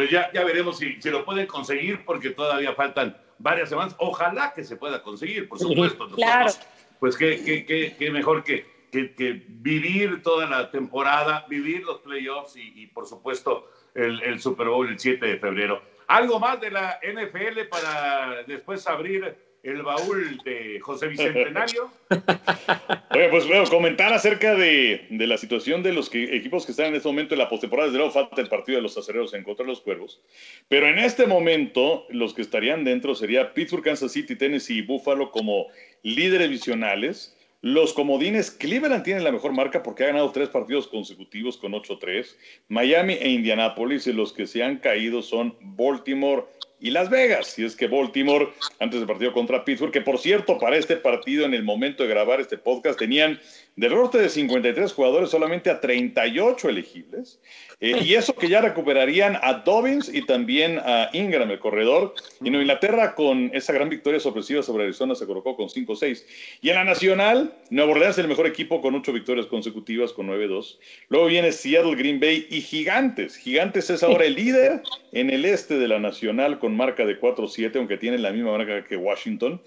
[0.00, 3.94] Pues ya, ya veremos si, si lo pueden conseguir, porque todavía faltan varias semanas.
[3.98, 6.08] Ojalá que se pueda conseguir, por supuesto.
[6.14, 6.50] claro.
[6.98, 11.98] Pues qué, qué, qué, qué mejor que, que, que, vivir toda la temporada, vivir los
[11.98, 15.82] playoffs y, y por supuesto, el, el, Super Bowl el 7 de febrero.
[16.06, 21.90] ¿Algo más de la NFL para después abrir el baúl de José Bicentenario.
[23.14, 26.94] Oye, pues bueno, comentar acerca de, de, la situación de los equipos que están en
[26.94, 27.88] este momento en la postemporada.
[27.88, 30.20] Desde luego falta el partido de los acereros en contra de los cuervos.
[30.68, 35.30] Pero en este momento, los que estarían dentro sería Pittsburgh, Kansas City, Tennessee y Buffalo
[35.30, 35.66] como
[36.02, 37.36] líderes divisionales.
[37.62, 42.34] Los comodines, Cleveland tiene la mejor marca porque ha ganado tres partidos consecutivos con 8-3.
[42.68, 46.44] Miami e Indianapolis, y los que se han caído son Baltimore
[46.80, 47.58] y Las Vegas.
[47.58, 51.44] Y es que Baltimore, antes del partido contra Pittsburgh, que por cierto, para este partido,
[51.44, 53.38] en el momento de grabar este podcast, tenían
[53.76, 57.40] del norte de 53 jugadores solamente a 38 elegibles.
[57.82, 62.14] Eh, y eso que ya recuperarían a Dobbins y también a Ingram, el corredor.
[62.44, 66.24] Y Nueva Inglaterra, con esa gran victoria sorpresiva sobre Arizona, se colocó con 5-6.
[66.60, 70.76] Y en la Nacional, Nueva Orleans el mejor equipo con 8 victorias consecutivas con 9-2.
[71.08, 73.36] Luego viene Seattle, Green Bay y Gigantes.
[73.36, 77.76] Gigantes es ahora el líder en el este de la Nacional con marca de 4-7,
[77.76, 79.58] aunque tiene la misma marca que Washington.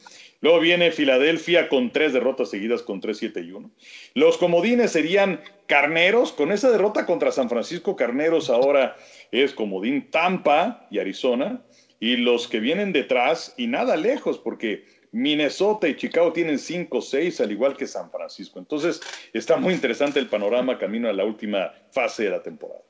[0.43, 3.71] Luego viene Filadelfia con tres derrotas seguidas con 3-7 y 1.
[4.13, 8.97] Los comodines serían Carneros, con esa derrota contra San Francisco, Carneros ahora
[9.31, 11.63] es comodín Tampa y Arizona.
[12.01, 17.53] Y los que vienen detrás y nada lejos, porque Minnesota y Chicago tienen 5-6, al
[17.53, 18.59] igual que San Francisco.
[18.59, 18.99] Entonces
[19.31, 22.81] está muy interesante el panorama camino a la última fase de la temporada.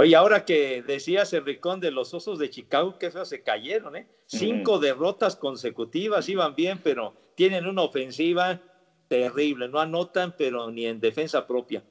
[0.00, 4.06] Oye, ahora que decías, Enricón, de los Osos de Chicago, que se cayeron, ¿eh?
[4.26, 8.60] Cinco derrotas consecutivas, iban bien, pero tienen una ofensiva
[9.08, 11.82] terrible, no anotan, pero ni en defensa propia.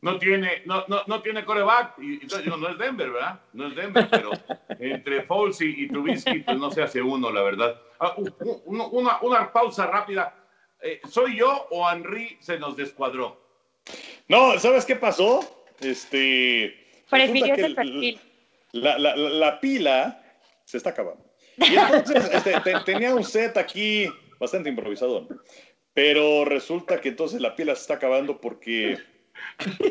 [0.00, 3.38] No tiene, no, no, no tiene coreback, y, no es Denver, ¿verdad?
[3.52, 4.30] No es Denver, pero
[4.78, 7.78] entre Foles y, Trubisky, pues no se hace uno, la verdad.
[8.00, 8.14] Ah,
[8.64, 10.34] una, una, pausa rápida.
[10.80, 13.38] Eh, ¿Soy yo o Henry se nos descuadró?
[14.26, 15.57] No, ¿sabes qué pasó?
[15.80, 16.86] Este.
[17.10, 18.20] Prefirió ese perfil.
[18.72, 20.22] La, la, la, pila
[20.64, 21.24] se está acabando.
[21.56, 25.26] Y entonces este, tenía un set aquí bastante improvisado.
[25.94, 28.98] Pero resulta que entonces la pila se está acabando porque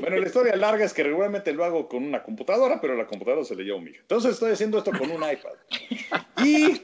[0.01, 3.43] Bueno, la historia larga es que regularmente lo hago con una computadora, pero la computadora
[3.43, 4.01] se le lleva un millón.
[4.01, 5.53] Entonces estoy haciendo esto con un iPad.
[6.43, 6.81] Y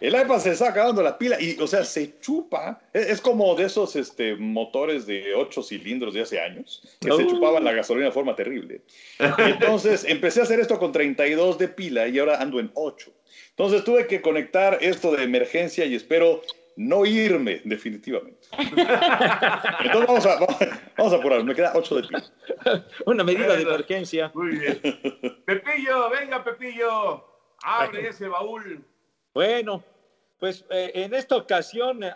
[0.00, 2.80] el iPad se está acabando la pila y, o sea, se chupa.
[2.92, 7.26] Es, es como de esos este, motores de 8 cilindros de hace años, que se
[7.26, 8.80] chupaban la gasolina de forma terrible.
[9.38, 13.12] Entonces empecé a hacer esto con 32 de pila y ahora ando en 8.
[13.50, 16.40] Entonces tuve que conectar esto de emergencia y espero
[16.76, 18.48] no irme definitivamente.
[18.58, 20.38] Entonces vamos a,
[20.96, 22.24] vamos a apurar, me queda 8 de pila.
[23.04, 24.30] Una medida de emergencia.
[24.34, 24.80] Muy bien.
[25.44, 27.26] Pepillo, venga, Pepillo.
[27.62, 28.82] Abre ese baúl.
[29.34, 29.86] Bueno,
[30.38, 32.12] pues eh, en esta ocasión eh,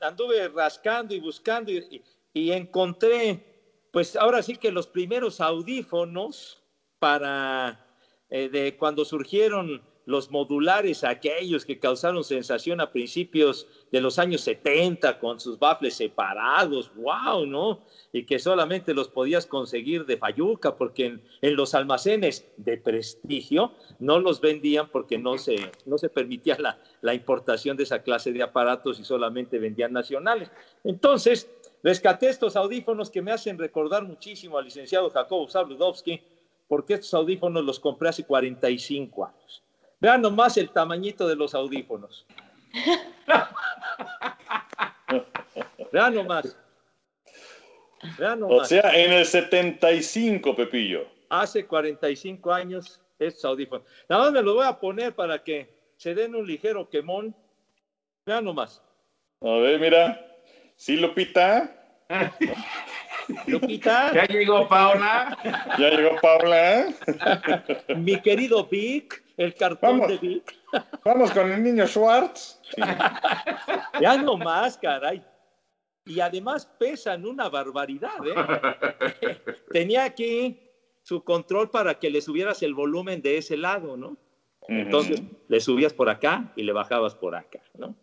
[0.00, 3.44] anduve rascando y buscando y, y encontré,
[3.90, 6.62] pues ahora sí que los primeros audífonos
[6.98, 7.82] para
[8.28, 14.40] eh, de cuando surgieron los modulares, aquellos que causaron sensación a principios de los años
[14.40, 17.80] 70 con sus baffles separados, wow, ¿no?
[18.12, 24.18] Y que solamente los podías conseguir de Fayuca porque en, los almacenes de prestigio no
[24.18, 28.42] los vendían porque no se, no se permitía la, la importación de esa clase de
[28.42, 30.50] aparatos y solamente vendían nacionales.
[30.84, 31.48] Entonces,
[31.82, 36.20] rescaté estos audífonos que me hacen recordar muchísimo al licenciado Jacobo Zabludowski,
[36.66, 39.62] porque estos audífonos los compré hace 45 años.
[40.02, 42.26] Vean nomás el tamañito de los audífonos.
[45.92, 46.56] Vean nomás.
[48.18, 48.68] Vean O nomás.
[48.68, 51.06] sea, en el 75, Pepillo.
[51.28, 53.86] Hace 45 años estos audífonos.
[54.08, 57.32] Nada más me los voy a poner para que se den un ligero quemón.
[58.26, 58.82] Vean nomás.
[59.40, 60.20] A ver, mira.
[60.74, 61.70] Sí, Lupita.
[63.46, 64.12] Lupita.
[64.12, 65.38] Ya llegó Paola.
[65.78, 66.88] Ya llegó Paula.
[67.96, 70.08] Mi querido Vic, el cartón Vamos.
[70.08, 70.56] de Vic.
[71.04, 72.60] Vamos con el niño Schwartz.
[74.00, 75.22] Ya nomás, caray.
[76.04, 79.40] Y además pesan una barbaridad, ¿eh?
[79.72, 80.58] Tenía aquí
[81.02, 84.16] su control para que le subieras el volumen de ese lado, ¿no?
[84.68, 87.96] Entonces le subías por acá y le bajabas por acá, ¿no?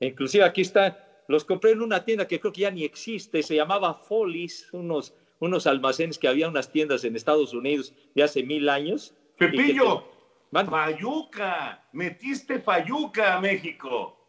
[0.00, 3.56] Inclusive aquí está, los compré en una tienda que creo que ya ni existe, se
[3.56, 8.68] llamaba Follies, unos, unos almacenes que había unas tiendas en Estados Unidos de hace mil
[8.68, 9.14] años.
[9.38, 10.17] y que Pepillo.
[10.64, 11.82] Te- Fayuca.
[11.92, 14.26] Metiste Fayuca a México.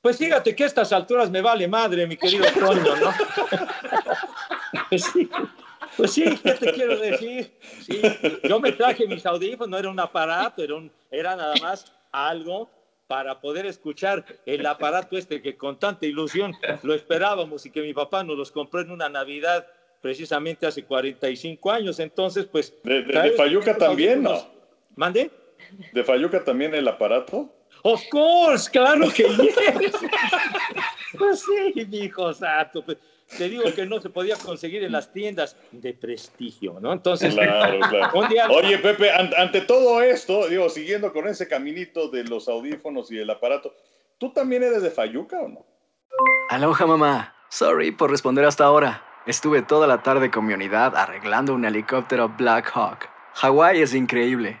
[0.00, 3.10] Pues fíjate que a estas alturas me vale madre, mi querido Toño, ¿no?
[4.90, 5.30] pues sí,
[5.96, 7.52] pues sí, ¿qué te quiero decir?
[7.80, 8.02] Sí,
[8.46, 12.70] yo me traje mis audífonos, no era un aparato, era, un, era nada más algo
[13.06, 16.52] para poder escuchar el aparato este que con tanta ilusión
[16.82, 19.66] lo esperábamos y que mi papá nos los compró en una Navidad
[20.00, 21.98] precisamente hace 45 años.
[21.98, 22.74] Entonces, pues...
[22.82, 24.52] De, de- de Fayuca también, ¿no?
[24.96, 25.30] ¿Mande?
[25.92, 27.50] ¿De Fayuca también el aparato?
[27.82, 29.56] Of course, claro que yes.
[31.18, 32.84] Pues sí, mi hijo santo.
[32.84, 32.98] pues,
[33.36, 36.92] te digo que no se podía conseguir en las tiendas de prestigio, ¿no?
[36.92, 38.18] Entonces, Claro, claro.
[38.18, 42.48] un día- Oye, Pepe, an- ante todo esto, digo, siguiendo con ese caminito de los
[42.48, 43.74] audífonos y el aparato,
[44.18, 45.66] ¿tú también eres de Fayuca o no?
[46.50, 47.34] Aloha mamá.
[47.48, 49.02] Sorry por responder hasta ahora.
[49.26, 53.08] Estuve toda la tarde con mi unidad arreglando un helicóptero Black Hawk.
[53.34, 54.60] Hawái es increíble.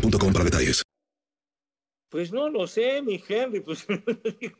[0.00, 0.82] boostmobile.com para detalles.
[2.08, 3.86] Pues no lo sé, mi Henry, pues,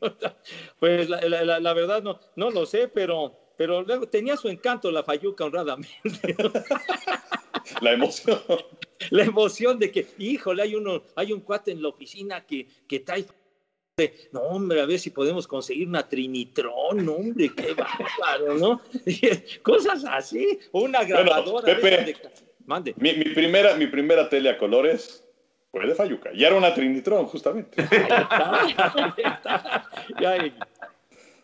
[0.79, 4.91] pues la, la, la, verdad no, no lo sé, pero, pero luego tenía su encanto
[4.91, 6.35] la Fayuca honradamente.
[7.81, 8.39] La emoción.
[9.09, 13.01] La emoción de que, híjole, hay uno, hay un cuate en la oficina que, que
[13.01, 13.25] trae
[14.31, 18.81] no, hombre, a ver si podemos conseguir una Trinitron, hombre, qué bárbaro, ¿no?
[19.63, 21.65] Cosas así, una grabadora.
[21.65, 22.15] Pepe, de...
[22.67, 22.93] Mande.
[22.97, 25.26] Mi, mi, primera, mi primera tele a colores
[25.77, 27.87] fue de Fayuca, y era una Trinitron, justamente.
[30.19, 30.53] Ay,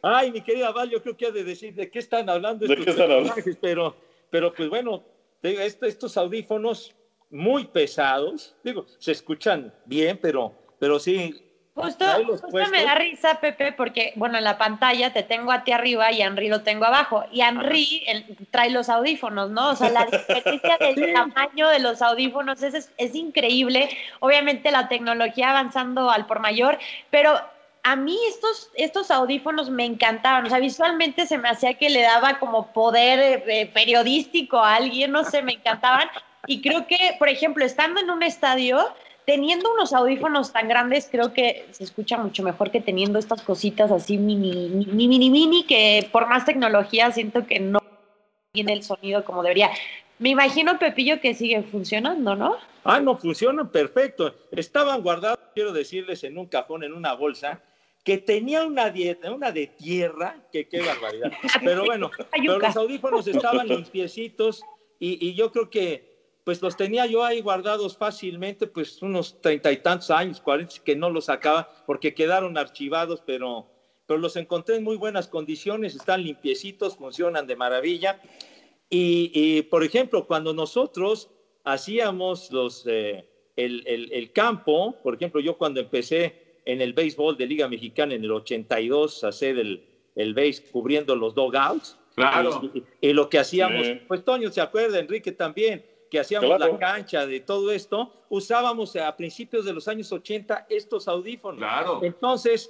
[0.02, 2.78] ay, mi querida Val, yo creo que ha de decir de qué están hablando estos
[2.78, 3.34] ¿De qué están hablando?
[3.62, 3.96] Pero,
[4.30, 5.04] pero pues bueno,
[5.42, 6.94] estos audífonos
[7.30, 11.34] muy pesados, digo, se escuchan bien, pero, pero sí.
[11.76, 15.72] Justo, justo me da risa, Pepe, porque, bueno, en la pantalla te tengo a ti
[15.72, 17.26] arriba y a Henry lo tengo abajo.
[17.32, 18.06] Y Henry
[18.52, 19.72] trae los audífonos, ¿no?
[19.72, 23.90] O sea, la diferencia del tamaño de los audífonos es, es increíble.
[24.20, 26.78] Obviamente la tecnología avanzando al por mayor,
[27.10, 27.42] pero
[27.84, 32.02] a mí estos, estos audífonos me encantaban, o sea, visualmente se me hacía que le
[32.02, 36.08] daba como poder eh, periodístico a alguien, no sé, me encantaban.
[36.48, 38.94] Y creo que, por ejemplo, estando en un estadio,
[39.26, 43.92] teniendo unos audífonos tan grandes, creo que se escucha mucho mejor que teniendo estas cositas
[43.92, 47.80] así mini, mini, mini, mini, que por más tecnología siento que no
[48.52, 49.72] tiene el sonido como debería.
[50.20, 52.58] Me imagino, Pepillo, que sigue funcionando, ¿no?
[52.84, 54.36] Ah, no, funcionan perfecto.
[54.52, 57.62] Estaban guardados, quiero decirles, en un cajón, en una bolsa,
[58.04, 61.32] que tenía una dieta, una de tierra, que qué barbaridad.
[61.64, 64.62] Pero bueno, pero los audífonos estaban limpiecitos
[65.00, 66.13] y, y, yo creo que
[66.44, 70.96] pues los tenía yo ahí guardados fácilmente, pues unos treinta y tantos años, cuarenta, que
[70.96, 73.68] no los sacaba porque quedaron archivados, pero,
[74.06, 78.22] pero los encontré en muy buenas condiciones, están limpiecitos, funcionan de maravilla.
[78.90, 81.30] Y, y por ejemplo, cuando nosotros
[81.64, 83.26] hacíamos los, eh,
[83.56, 88.14] el, el, el campo, por ejemplo, yo cuando empecé en el béisbol de Liga Mexicana
[88.14, 89.84] en el 82, hacer el,
[90.16, 91.98] el base cubriendo los dogouts.
[92.16, 92.62] Claro.
[92.74, 94.00] Y, y lo que hacíamos, sí.
[94.08, 95.84] pues Toño se acuerda, Enrique también,
[96.14, 96.74] que hacíamos claro.
[96.74, 101.58] la cancha de todo esto, usábamos a principios de los años 80 estos audífonos.
[101.58, 102.02] Claro.
[102.04, 102.70] Entonces,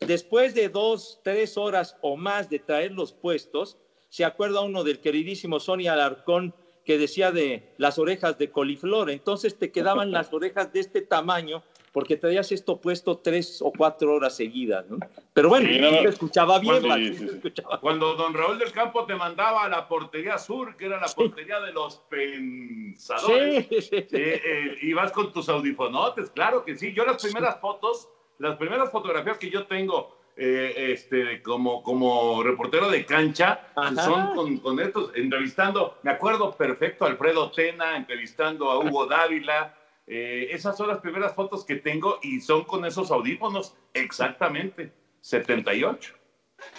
[0.00, 3.78] después de dos, tres horas o más de traerlos puestos,
[4.10, 9.08] se acuerda uno del queridísimo Sonia Alarcón que decía de las orejas de coliflor.
[9.08, 11.62] Entonces te quedaban las orejas de este tamaño
[11.92, 14.98] porque traías esto puesto tres o cuatro horas seguidas, ¿no?
[15.34, 16.80] Pero bueno, sí, escuchaba bien.
[16.80, 20.76] Cuando, sí, sí, escuchaba cuando don Raúl del Campo te mandaba a la portería sur,
[20.76, 26.76] que era la portería de los pensadores, eh, eh, ibas con tus audifonotes, claro que
[26.76, 26.92] sí.
[26.94, 32.88] Yo las primeras fotos, las primeras fotografías que yo tengo eh, este, como, como reportero
[32.88, 34.02] de cancha, Ajá.
[34.02, 39.76] son con, con, estos, entrevistando, me acuerdo perfecto, Alfredo Tena, entrevistando a Hugo Dávila,
[40.14, 44.92] eh, esas son las primeras fotos que tengo y son con esos audífonos, exactamente,
[45.22, 46.14] 78.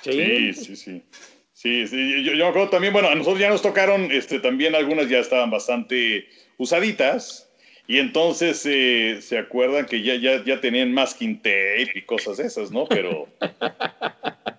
[0.02, 1.04] Sí, sí, sí.
[1.52, 2.24] Sí, sí.
[2.24, 5.18] Yo, yo, me acuerdo también, bueno, a nosotros ya nos tocaron, este, también algunas ya
[5.18, 6.28] estaban bastante
[6.58, 7.50] usaditas,
[7.88, 12.72] y entonces eh, se acuerdan que ya, ya, ya tenían masking tape y cosas esas,
[12.72, 12.86] ¿no?
[12.86, 13.28] Pero...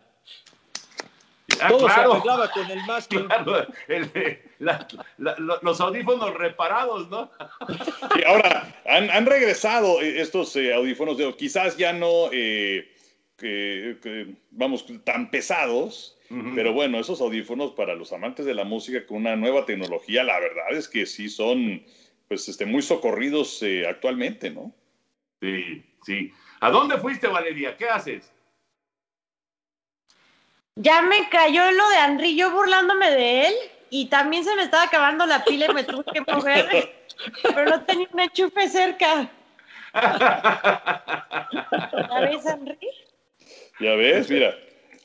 [1.61, 2.11] Ah, Todo claro.
[2.11, 3.27] se arreglaba con el masking.
[3.27, 4.87] Claro, el, la,
[5.19, 7.31] la, los audífonos reparados, ¿no?
[8.19, 12.93] Y ahora, han, han, regresado estos eh, audífonos, de, quizás ya no, eh,
[13.37, 16.55] que, que, vamos, tan pesados, uh -huh.
[16.55, 20.39] pero bueno, esos audífonos para los amantes de la música con una nueva tecnología, la
[20.41, 21.83] verdad es que sí son,
[22.29, 24.75] pues, este, muy socorridos eh, actualmente, ¿no?
[25.41, 26.33] Sí, sí.
[26.61, 27.77] ¿A dónde fuiste, Valeria?
[27.77, 28.34] ¿Qué haces?
[30.77, 33.55] Ya me cayó lo de Henry, yo burlándome de él
[33.91, 36.93] y también se me estaba acabando la pila y me tuve que mover,
[37.43, 39.31] pero no tenía un enchufe cerca.
[39.95, 41.41] ¿Ya
[42.20, 42.79] ves, Henry?
[43.79, 44.59] Ya ves, mira.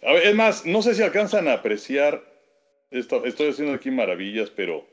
[0.04, 2.24] A ver, es más, no sé si alcanzan a apreciar
[2.90, 3.24] esto.
[3.26, 4.88] Estoy haciendo aquí maravillas, pero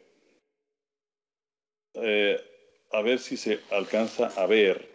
[1.94, 2.38] eh,
[2.92, 4.86] a ver si se alcanza a ver.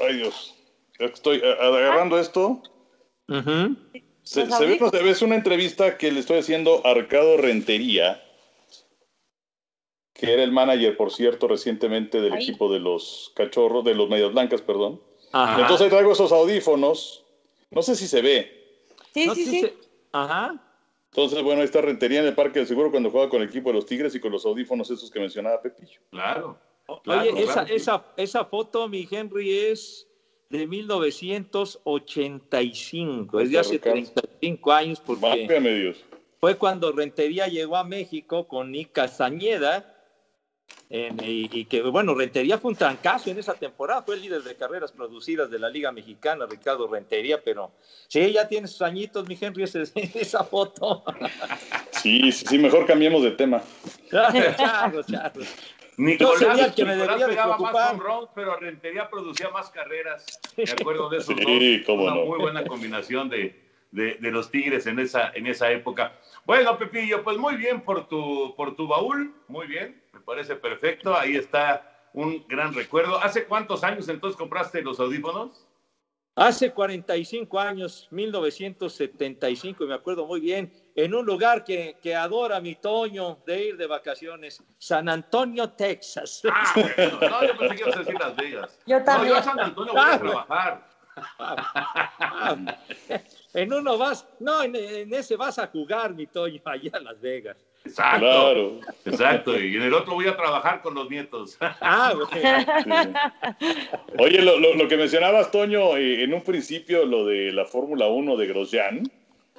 [0.00, 0.54] Ay, Dios.
[0.98, 2.62] Estoy eh, agarrando esto.
[3.28, 3.76] Uh -huh.
[4.22, 8.22] Se, se, ve, se, ve, es una entrevista que le estoy haciendo a Arcado Rentería,
[10.12, 12.42] que era el manager, por cierto, recientemente del Ahí.
[12.42, 15.00] equipo de los cachorros, de los medias blancas, perdón.
[15.32, 15.62] Ajá.
[15.62, 17.24] Entonces traigo esos audífonos.
[17.70, 18.84] No sé si se ve.
[19.14, 19.60] Sí, no, sí, sí.
[19.60, 19.74] Se...
[20.12, 20.62] Ajá.
[21.12, 23.70] Entonces, bueno, ahí está Rentería en el Parque del Seguro cuando juega con el equipo
[23.70, 26.00] de los Tigres y con los audífonos esos que mencionaba Pepillo.
[26.10, 26.58] Claro.
[27.02, 30.06] claro Oye, claro, esa, esa, esa foto, mi Henry, es
[30.50, 36.04] de 1985, es de hace 35 años, porque Dios.
[36.40, 39.96] fue cuando Rentería llegó a México con Nick Castañeda
[40.88, 44.90] y, que, bueno, Rentería fue un trancazo en esa temporada, fue el líder de carreras
[44.90, 47.70] producidas de la Liga Mexicana, Ricardo Rentería, pero
[48.08, 51.04] sí, ya tiene sus añitos, mi Henry, esa foto.
[51.92, 53.62] Sí, sí, mejor cambiemos de tema.
[56.00, 60.40] Nicolás, que me Nicolás pegaba más con Ron, pero Rentería producía más carreras.
[60.56, 61.98] Me acuerdo de esos sí, dos.
[61.98, 66.14] Una muy buena combinación de, de, de, los Tigres en esa, en esa época.
[66.46, 71.14] Bueno, Pepillo, pues muy bien por tu, por tu baúl, muy bien, me parece perfecto.
[71.14, 73.18] Ahí está un gran recuerdo.
[73.18, 75.66] ¿Hace cuántos años entonces compraste los audífonos?
[76.36, 80.72] Hace 45 años, 1975, me acuerdo muy bien,
[81.04, 86.42] en un lugar que, que adora mi Toño de ir de vacaciones, San Antonio, Texas.
[86.50, 88.78] Ah, bueno, no, yo pensé que ibas a decir Las Vegas.
[88.86, 89.28] Yo también.
[89.28, 90.90] No, yo a San Antonio voy a trabajar.
[93.54, 94.74] en uno vas, no, en,
[95.12, 97.56] ese vas a jugar, mi Toño, allá a Las Vegas.
[97.84, 99.58] Exacto, exacto.
[99.58, 101.56] Y en el otro voy a trabajar con los nietos.
[101.60, 102.12] Ah,
[104.18, 108.46] Oye, lo, que mencionabas, Toño, eh, en un principio, lo de la Fórmula 1 de
[108.46, 109.10] Grosjean,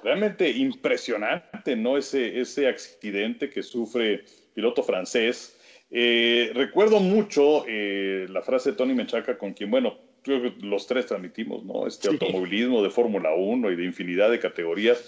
[0.04, 1.98] realmente impresionante, ¿no?
[1.98, 4.24] Ese, ese accidente que sufre
[4.54, 5.58] piloto francés.
[5.90, 10.88] Eh, recuerdo mucho eh, la frase de Tony Menchaca, con quien, bueno, creo que los
[10.88, 11.88] tres transmitimos, ¿no?
[11.88, 15.04] Este automovilismo de Fórmula 1 y de infinidad de categorías.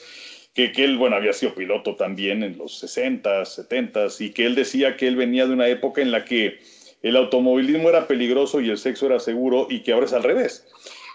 [0.54, 4.54] Que, que, él, bueno, había sido piloto también en los 60, 70 y que él
[4.54, 6.60] decía que él venía de una época en la que
[7.02, 10.68] el automovilismo era peligroso y el sexo era seguro y que ahora es al revés.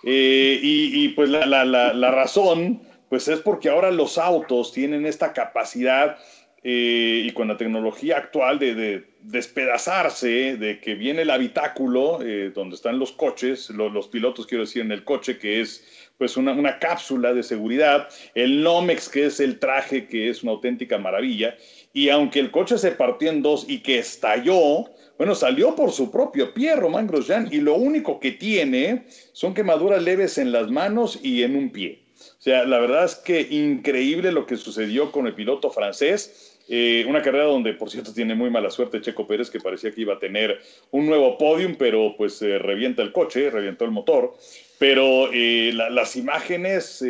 [0.03, 4.73] Eh, y, y, pues la, la, la, la, razón, pues es porque ahora los autos
[4.73, 6.19] tienen esta capacidad
[6.65, 12.77] eh, y con la tecnología actual de, despedazarse, de que viene el habitáculo, eh, donde
[12.77, 17.33] están los coches, los pilotos quiero decir en el coche, que es pues una, cápsula
[17.33, 21.57] de seguridad, el Nomex, que es el traje, que es una auténtica maravilla,
[21.93, 26.11] y aunque el coche se partió en dos y que estalló, bueno, salió por su
[26.11, 31.21] propio pie Román Grosjean, y lo único que tiene son quemaduras leves en las manos
[31.23, 32.08] y en un pie.
[32.39, 36.61] O sea, la verdad es que increíble lo que sucedió con el piloto francés.
[36.69, 40.03] Eh, una carrera donde, por cierto, tiene muy mala suerte Checo Pérez, que parecía que
[40.03, 40.61] iba a tener
[40.93, 44.37] un nuevo podium, pero pues eh, revienta el coche, revientó el motor.
[44.79, 47.05] Pero eh, las imágenes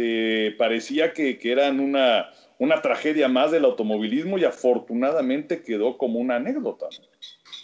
[0.57, 6.37] parecía que, que eran una, una tragedia más del automovilismo y afortunadamente quedó como una
[6.37, 6.87] anécdota.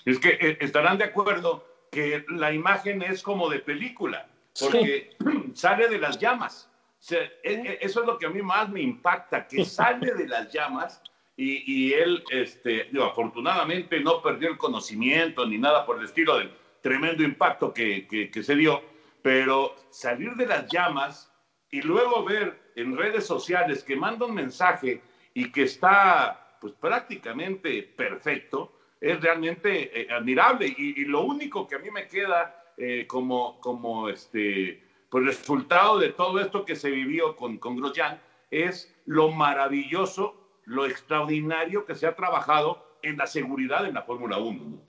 [0.04, 4.28] Es que estarán de acuerdo que la imagen es como de película,
[4.60, 5.10] porque
[5.54, 6.68] sale de las llamas.
[7.10, 10.52] E, e, eso es lo que a mí más me impacta, que sale de las
[10.52, 11.02] llamas
[11.36, 17.24] y, él, este, afortunadamente no perdió el conocimiento ni nada por el estilo del tremendo
[17.24, 18.82] impacto que, que, se dio,
[19.20, 21.32] pero salir de las llamas
[21.70, 25.02] y luego ver en redes sociales que manda un mensaje
[25.32, 30.72] y que está pues prácticamente perfecto, es realmente eh, admirable.
[30.78, 34.83] Y, lo único que a mí me queda eh, como, como este,
[35.14, 40.34] pues resultado de todo esto que se vivió con, con Grosjean es lo maravilloso,
[40.64, 44.82] lo extraordinario que se ha trabajado en la seguridad en la Fórmula 1.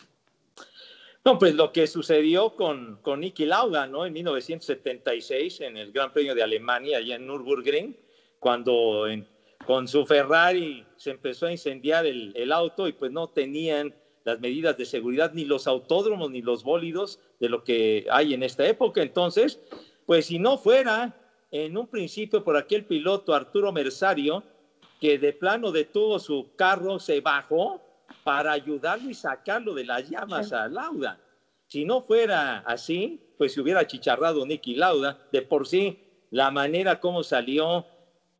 [1.25, 1.37] ¿no?
[1.37, 4.03] pues lo que sucedió con, con Niki Lauda, ¿no?
[4.03, 7.95] En 1976, en el Gran Premio de Alemania, allá en Nürburgring,
[8.39, 9.05] cuando
[9.67, 14.39] con su Ferrari se empezó a incendiar el, el, auto y pues no tenían las
[14.39, 18.67] medidas de seguridad, ni los autódromos, ni los bólidos de lo que hay en esta
[18.67, 19.03] época.
[19.03, 19.59] Entonces,
[20.05, 21.15] pues si no fuera
[21.51, 24.43] en un principio por aquel piloto Arturo Mersario,
[24.99, 27.81] que de plano detuvo su carro, se bajó
[28.23, 31.19] para ayudarlo y sacarlo de las llamas a Lauda.
[31.67, 35.17] Si no fuera así, pues se hubiera chicharrado Nicky Lauda.
[35.31, 35.99] De por sí,
[36.29, 37.85] la manera como salió,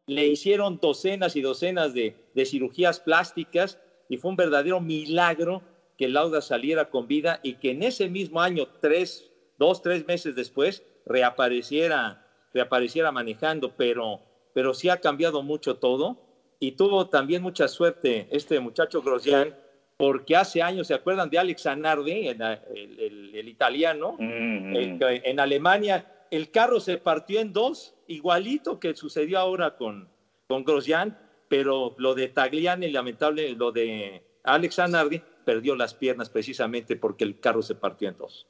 [0.07, 5.63] le hicieron docenas y docenas de, de cirugías plásticas y fue un verdadero milagro
[5.97, 10.35] que Lauda saliera con vida y que en ese mismo año, tres, dos, tres meses
[10.35, 14.21] después, reapareciera, reapareciera manejando, pero,
[14.53, 16.17] pero sí ha cambiado mucho todo
[16.59, 19.55] y tuvo también mucha suerte este muchacho Grosjean,
[19.97, 24.17] porque hace años, ¿se acuerdan de Alex Zanardi, el, italiano?
[24.19, 30.09] en Alemania el carro se partió en dos, igualito que sucedió ahora con,
[30.47, 36.95] con Grosjean, pero lo de Tagliani, lamentable, lo de Alex Zanardi, perdió las piernas precisamente
[36.95, 38.47] porque el carro se partió en dos.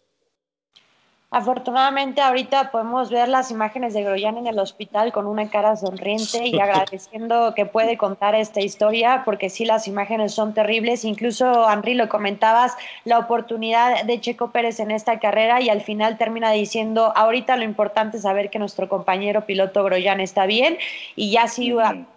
[1.35, 6.47] Afortunadamente ahorita podemos ver las imágenes de Groyan en el hospital con una cara sonriente
[6.47, 11.03] y agradeciendo que puede contar esta historia porque sí las imágenes son terribles.
[11.03, 16.17] Incluso, Henry, lo comentabas, la oportunidad de Checo Pérez en esta carrera y al final
[16.17, 20.77] termina diciendo, ahorita lo importante es saber que nuestro compañero piloto Groyan está bien
[21.17, 21.73] y ya si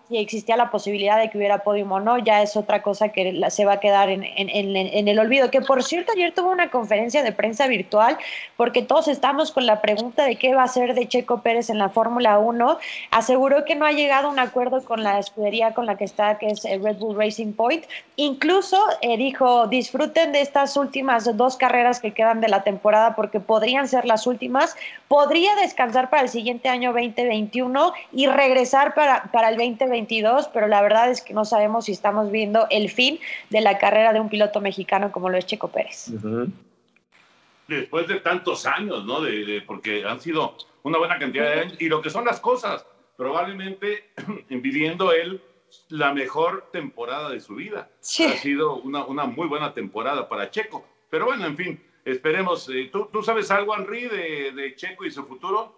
[0.08, 3.38] si existía la posibilidad de que hubiera podium o no, ya es otra cosa que
[3.50, 5.50] se va a quedar en, el olvido.
[5.50, 8.16] Que por cierto, ayer tuvo una conferencia de prensa virtual
[8.56, 11.78] porque todos estamos con la pregunta de qué va a ser de Checo Pérez en
[11.78, 12.78] la Fórmula 1.
[13.10, 16.38] Aseguró que no ha llegado a un acuerdo con la escudería con la que está,
[16.38, 17.84] que es eh, Red Bull Racing Point.
[18.16, 23.40] Incluso eh, dijo, disfruten de estas últimas dos carreras que quedan de la temporada porque
[23.40, 24.74] podrían ser las últimas.
[25.08, 29.56] Podría descansar para el siguiente año 2021 y regresar para, para el
[30.02, 33.18] 2022, pero la verdad es que no sabemos si estamos viendo el fin
[33.50, 36.10] de la carrera de un piloto mexicano como lo es Checo Pérez.
[37.66, 39.20] después de tantos años, ¿no?
[39.20, 41.74] De, de- porque han sido una buena cantidad de años.
[41.80, 42.86] Y lo que son las cosas,
[43.16, 44.10] probablemente
[44.48, 45.42] viviendo él
[45.90, 47.90] la mejor temporada de su vida.
[48.00, 48.24] Sí.
[48.24, 50.84] Ha sido una, una muy buena temporada para Checo.
[51.10, 52.68] Pero bueno, en fin, esperemos.
[52.70, 55.74] eh, ¿tú, tú sabes algo, Henry, de, de Checo y su futuro?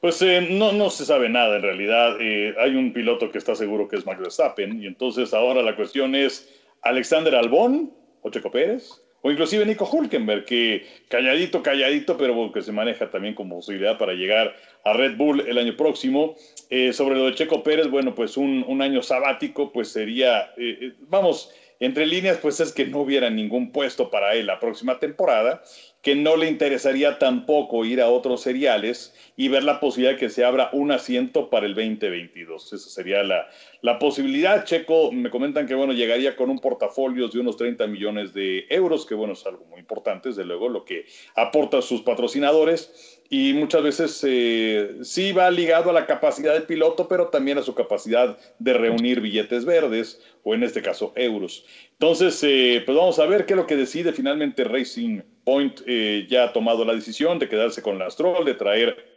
[0.00, 2.16] Pues eh, no, no se sabe nada en realidad.
[2.20, 5.74] Eh, hay un piloto que está seguro que es Max Verstappen y entonces ahora la
[5.74, 7.92] cuestión es Alexander Albón
[8.22, 13.34] o Checo Pérez o inclusive Nico Hulkenberg que calladito, calladito, pero que se maneja también
[13.34, 16.36] como posibilidad para llegar a Red Bull el año próximo.
[16.70, 20.92] Eh, sobre lo de Checo Pérez, bueno, pues un, un año sabático pues sería, eh,
[21.00, 25.62] vamos, entre líneas pues es que no hubiera ningún puesto para él la próxima temporada
[26.06, 30.30] que no le interesaría tampoco ir a otros seriales y ver la posibilidad de que
[30.30, 32.74] se abra un asiento para el 2022.
[32.74, 33.48] Esa sería la,
[33.86, 34.64] la posibilidad.
[34.64, 39.06] Checo, me comentan que bueno, llegaría con un portafolio de unos 30 millones de euros,
[39.06, 41.06] que bueno, es algo muy importante, desde luego, lo que
[41.36, 43.22] aporta sus patrocinadores.
[43.30, 47.62] Y muchas veces eh, sí va ligado a la capacidad del piloto, pero también a
[47.62, 51.64] su capacidad de reunir billetes verdes, o en este caso euros.
[51.92, 55.82] Entonces, eh, pues vamos a ver qué es lo que decide finalmente Racing Point.
[55.86, 59.15] eh, ya ha tomado la decisión de quedarse con la Stroll, de traer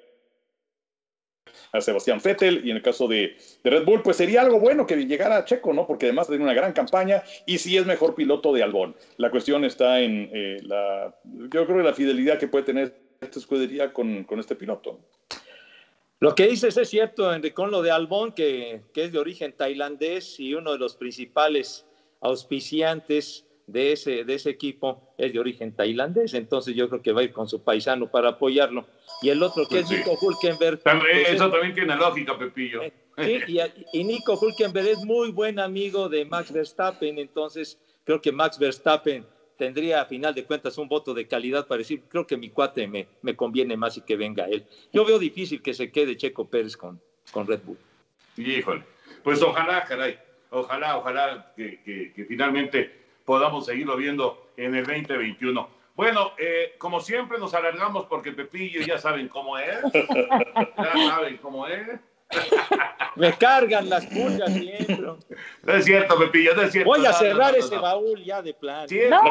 [1.71, 4.85] a Sebastián Vettel y en el caso de, de, Red Bull, pues sería algo bueno
[4.85, 5.85] que llegara a Checo, ¿no?
[5.85, 8.95] Porque además tiene una gran campaña y sí es mejor piloto de Albón.
[9.17, 13.39] La cuestión está en eh, la, yo creo que la fidelidad que puede tener esta
[13.39, 14.99] escudería con, con este piloto.
[16.19, 20.39] Lo que dices es cierto, con lo de Albón, que, que es de origen tailandés
[20.39, 21.85] y uno de los principales
[22.19, 27.21] auspiciantes de ese, de ese equipo es de origen tailandés, entonces yo creo que va
[27.21, 28.85] a ir con su paisano para apoyarlo.
[29.21, 30.79] Y el otro que Pues es Nico Hulkenberg.
[30.79, 32.81] También, pues, eso es- también tiene lógica, Pepillo.
[33.17, 33.59] Sí, y,
[33.99, 39.25] y Nico Hulkenberg es muy buen amigo de Max Verstappen, entonces creo que Max Verstappen
[39.57, 42.87] tendría a final de cuentas un voto de calidad para decir, creo que mi cuate
[42.87, 44.63] me, me conviene más y que venga él.
[44.93, 47.01] Yo veo difícil que se quede Checo Pérez con,
[47.31, 47.77] con Red Bull.
[48.37, 48.83] Híjole.
[49.21, 50.17] Pues ojalá, caray.
[50.51, 52.98] Ojalá, ojalá que, que- que finalmente
[53.29, 55.69] podamos seguirlo viendo en el 2021.
[55.93, 59.77] Bueno, eh, como siempre nos alargamos porque Pepillo ya saben cómo es.
[59.93, 61.89] Ya saben cómo es.
[63.15, 64.95] Me cargan las pulgas siempre.
[65.61, 66.89] No es cierto, Pepillo, no es cierto.
[66.89, 68.87] Voy a No, cerrar no, no, ese baúl ya de plan.
[69.11, 69.21] No,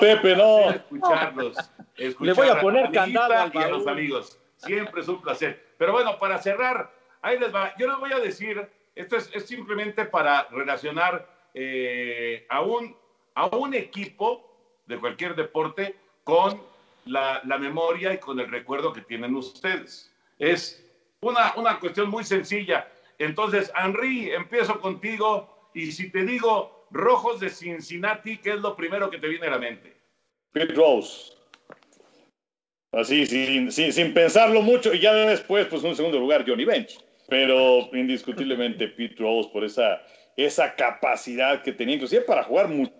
[0.00, 0.70] Pepe, no.
[0.70, 1.56] Escucharlos.
[1.96, 4.36] escuchar Le voy a poner amiguita candado al y a los amigos.
[4.56, 5.64] Siempre es un placer.
[5.78, 6.90] Pero bueno, para cerrar,
[7.22, 7.72] ahí les va.
[7.78, 12.96] Yo les voy a decir, esto es, es simplemente para relacionar eh, a, un,
[13.38, 14.42] a un equipo
[14.86, 16.60] de cualquier deporte con
[17.04, 20.12] la, la memoria y con el recuerdo que tienen ustedes.
[20.40, 20.84] Es
[21.20, 22.88] una, una cuestión muy sencilla.
[23.16, 29.08] Entonces, Henry, empiezo contigo y si te digo rojos de Cincinnati, ¿qué es lo primero
[29.08, 29.96] que te viene a la mente?
[30.52, 31.32] Pete Rose.
[32.90, 36.98] Así, sin, sin, sin pensarlo mucho, y ya después, pues un segundo lugar, Johnny Bench.
[37.28, 40.02] Pero indiscutiblemente Pete Rose por esa,
[40.36, 42.97] esa capacidad que tenía, inclusive para jugar mu-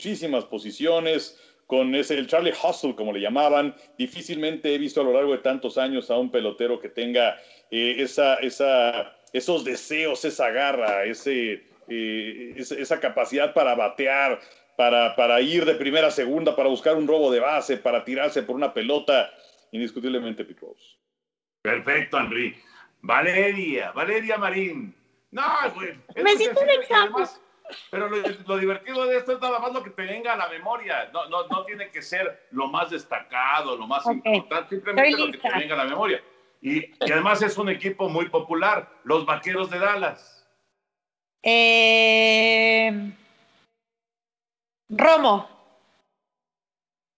[0.00, 3.74] muchísimas posiciones, con ese, el Charlie Hustle, como le llamaban.
[3.96, 7.36] Difícilmente he visto a lo largo de tantos años a un pelotero que tenga
[7.70, 14.40] eh, esa, esa, esos deseos, esa garra, ese, eh, esa, capacidad para batear,
[14.76, 18.42] para, para ir de primera a segunda, para buscar un robo de base, para tirarse
[18.42, 19.30] por una pelota.
[19.72, 20.96] Indiscutiblemente Pete Rose.
[21.62, 22.56] Perfecto, Henry.
[23.02, 24.92] Valeria, Valeria Marín.
[25.30, 25.42] No,
[25.76, 25.90] güey.
[26.16, 27.02] es Me muy siento vexada.
[27.02, 27.40] además-
[27.90, 28.16] Pero lo,
[28.46, 31.10] lo divertido de esto es nada más lo que te venga a la memoria.
[31.12, 35.38] No, no, no tiene que ser lo más destacado, lo más importante, simplemente lo que
[35.38, 36.22] te venga a la memoria.
[36.62, 40.46] Y, y además es un equipo muy popular, los Vaqueros de Dallas.
[41.42, 43.12] Eh,
[44.90, 45.59] Romo.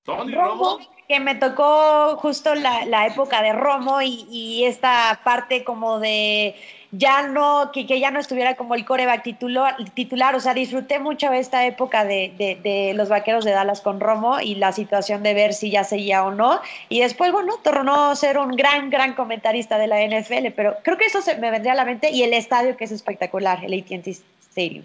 [0.05, 0.79] Tony Romo, Romo.
[1.09, 6.57] que me tocó justo la, la época de Romo y, y esta parte como de
[6.91, 10.99] ya no, que, que ya no estuviera como el coreback titular, titular, o sea, disfruté
[10.99, 15.23] mucho esta época de, de, de los vaqueros de Dallas con Romo y la situación
[15.23, 18.91] de ver si ya seguía o no, y después, bueno, tornó a ser un gran,
[18.91, 22.11] gran comentarista de la NFL, pero creo que eso se me vendría a la mente
[22.11, 24.11] y el estadio que es espectacular, el AT&T
[24.51, 24.85] Stadium.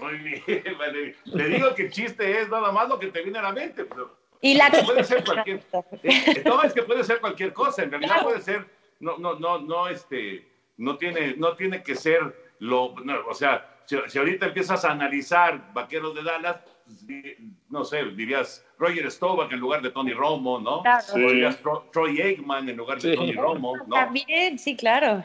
[0.00, 0.42] Muy bien,
[0.78, 1.16] vale.
[1.30, 3.84] Te digo que el chiste es nada más lo que te viene a la mente.
[3.84, 5.62] Pero Y la puede ser cualquier.
[6.02, 7.82] eh, No, es que puede ser cualquier cosa.
[7.82, 8.28] En realidad Claro.
[8.28, 8.66] puede ser.
[9.00, 10.46] No, no, no, no, este.
[10.76, 12.94] No tiene, no tiene que ser lo.
[13.04, 16.58] no, o sea, si, si ahorita empiezas a analizar vaqueros de Dallas,
[17.06, 17.36] pues,
[17.70, 20.82] no sé, dirías Roger Staubach en lugar de Tony Romo, ¿no?
[20.82, 21.04] Claro.
[21.14, 23.16] O dirías Tro- Troy Aikman en lugar de Sí.
[23.16, 23.94] Tony Romo, ¿no?
[23.94, 25.24] También, sí, claro.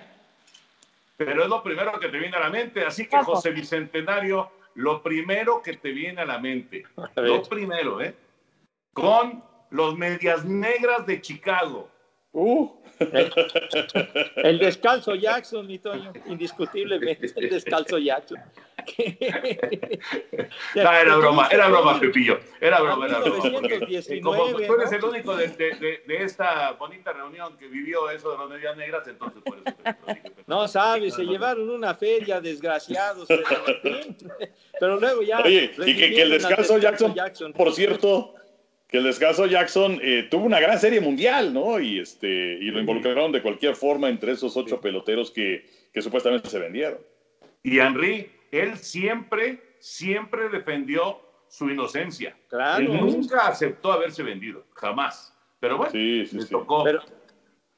[1.18, 2.86] Pero es lo primero que te viene a la mente.
[2.86, 3.36] Así que, Ojo.
[3.36, 6.86] José Bicentenario, lo primero que te viene a la mente,
[7.18, 8.16] lo primero, ¿eh?
[8.94, 11.90] Con los medias negras de Chicago.
[12.32, 12.70] Uh,
[14.36, 18.38] El descalzo Jackson, mi Toño, indiscutiblemente, el descalzo Jackson.
[20.76, 22.40] No, era broma, era broma, Pepillo.
[22.62, 23.40] Era broma, era broma.
[23.52, 24.98] porque, eh, 1919, como tú eres ¿no?
[24.98, 28.78] el único de, de- de- de esta bonita reunión que vivió eso de las medias
[28.78, 30.32] negras, entonces por eso te lo dije.
[30.48, 33.28] No sabes, se llevaron una feria, desgraciados.
[34.80, 35.40] Pero, luego ya.
[35.42, 38.34] Oye, y que, que el descanso Jackson, por cierto,
[38.90, 41.80] que el descanso Jackson eh, tuvo una gran serie mundial, ¿no?
[41.80, 46.50] Y este y lo involucraron de cualquier forma entre esos ocho peloteros que, que supuestamente
[46.50, 47.00] se vendieron.
[47.62, 52.36] Y Henry, él siempre, siempre defendió su inocencia.
[52.50, 52.84] Claro.
[52.84, 55.36] Él nunca aceptó haberse vendido, jamás.
[55.60, 56.84] Pero bueno, le tocó.
[56.84, 57.04] Pero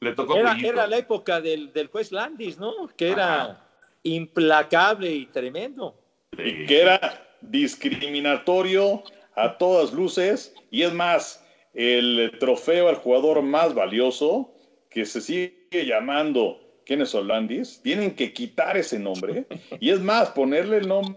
[0.00, 2.88] le tocó Era, era la época del, del juez Landis, ¿no?
[2.96, 3.66] Que era
[4.02, 5.94] implacable y tremendo.
[6.38, 9.02] Y que era discriminatorio
[9.34, 10.54] a todas luces.
[10.70, 14.52] Y es más, el trofeo al jugador más valioso,
[14.90, 15.54] que se sigue
[15.86, 19.46] llamando Kenneth Landis, tienen que quitar ese nombre.
[19.80, 21.16] Y es más, ponerle el nombre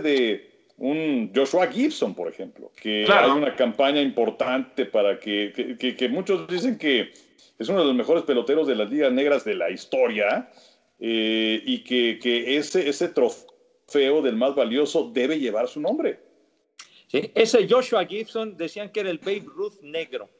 [0.00, 3.32] de un Joshua Gibson, por ejemplo, que Claro.
[3.32, 7.12] hay una campaña importante para que, que- que- que muchos dicen que
[7.58, 10.50] es uno de los mejores peloteros de las ligas negras de la historia
[10.98, 16.18] eh, y que, que ese, ese trofeo del más valioso debe llevar su nombre.
[17.12, 20.30] Sí, Ese Joshua Gibson decían que era el Babe Ruth negro.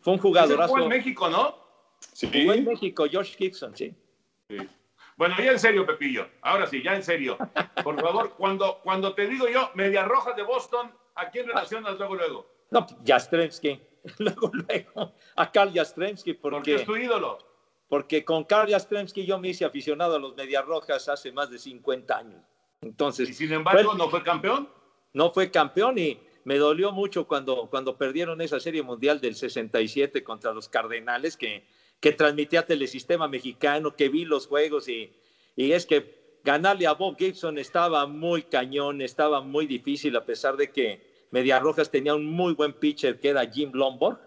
[0.00, 0.72] Fue un jugadorazo.
[0.72, 1.56] fue en México, ¿no?
[2.12, 2.26] Sí.
[2.26, 3.94] Jugó en México, Josh Gibson, sí.
[4.48, 4.56] Sí.
[5.16, 6.26] Bueno, ya en serio, Pepillo.
[6.42, 7.38] Ahora sí, ya en serio.
[7.84, 12.16] Por favor, cuando, cuando te digo yo, Medias Rojas de Boston, ¿a quién relacionas luego,
[12.16, 12.46] luego?
[12.72, 13.80] No, Jastremski.
[14.18, 17.38] Luego, luego, a Carl Jastremski, Porque porque, es tu ídolo.
[17.88, 21.58] porque con Carl Jastremski yo me hice aficionado a los Medias Rojas hace más de
[21.58, 22.42] 50 años.
[22.82, 24.68] Entonces, Y sin embargo, no fue campeón.
[25.14, 30.22] No fue campeón y me dolió mucho cuando, cuando perdieron esa serie mundial del 67
[30.22, 31.64] contra los Cardenales que,
[32.00, 35.12] que transmitía Telesistema Mexicano, que vi los juegos y,
[35.56, 40.56] y es que ganarle a Bob Gibson estaba muy cañón, estaba muy difícil a pesar
[40.56, 44.18] de que Medias Rojas tenía un muy buen pitcher que era Jim Lombard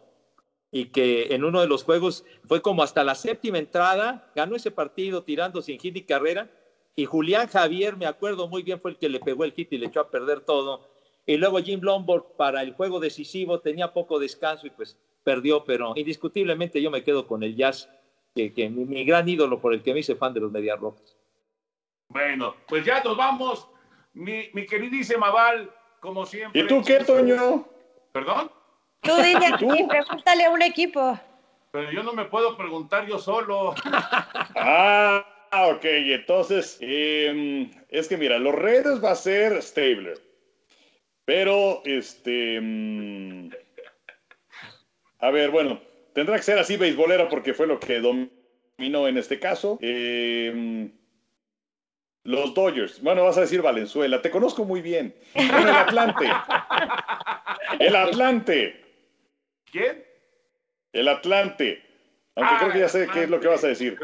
[0.72, 4.72] y que en uno de los juegos fue como hasta la séptima entrada, ganó ese
[4.72, 6.50] partido tirando sin hit ni carrera
[6.98, 9.78] y Julián Javier, me acuerdo muy bien, fue el que le pegó el hit y
[9.78, 10.82] le echó a perder todo.
[11.28, 15.94] Y luego Jim Lombard para el juego decisivo tenía poco descanso y pues perdió, pero
[15.96, 17.88] indiscutiblemente yo me quedo con el Jazz,
[18.34, 20.80] que, que mi, mi gran ídolo por el que me hice fan de los Medias
[20.80, 21.16] Rojas.
[22.10, 23.68] Bueno, pues ya nos vamos.
[24.14, 26.62] Mi, mi queridísima Val, como siempre.
[26.62, 27.68] ¿Y tú qué, Toño?
[28.12, 28.50] ¿Perdón?
[29.02, 31.20] Tú dile aquí, pregúntale a un equipo.
[31.70, 33.76] Pero yo no me puedo preguntar yo solo.
[34.56, 35.84] Ah, ok.
[35.84, 40.20] Entonces, eh, es que mira, los Raiders va a ser Stabler.
[41.26, 42.60] Pero, este.
[42.62, 43.50] mm,
[45.20, 45.82] a ver, bueno,
[46.14, 49.78] tendrá que ser así beisbolera porque fue lo que dominó en este caso.
[49.82, 50.90] Eh,
[52.24, 53.02] los Dodgers.
[53.02, 54.22] Bueno, vas a decir Valenzuela.
[54.22, 55.16] Te conozco muy bien.
[55.34, 56.26] Bueno, el Atlante.
[57.80, 58.82] El Atlante.
[59.72, 60.04] ¿Quién?
[60.94, 61.82] El Atlante.
[62.36, 63.98] Aunque Ah, creo que ya sé qué es lo que vas a decir.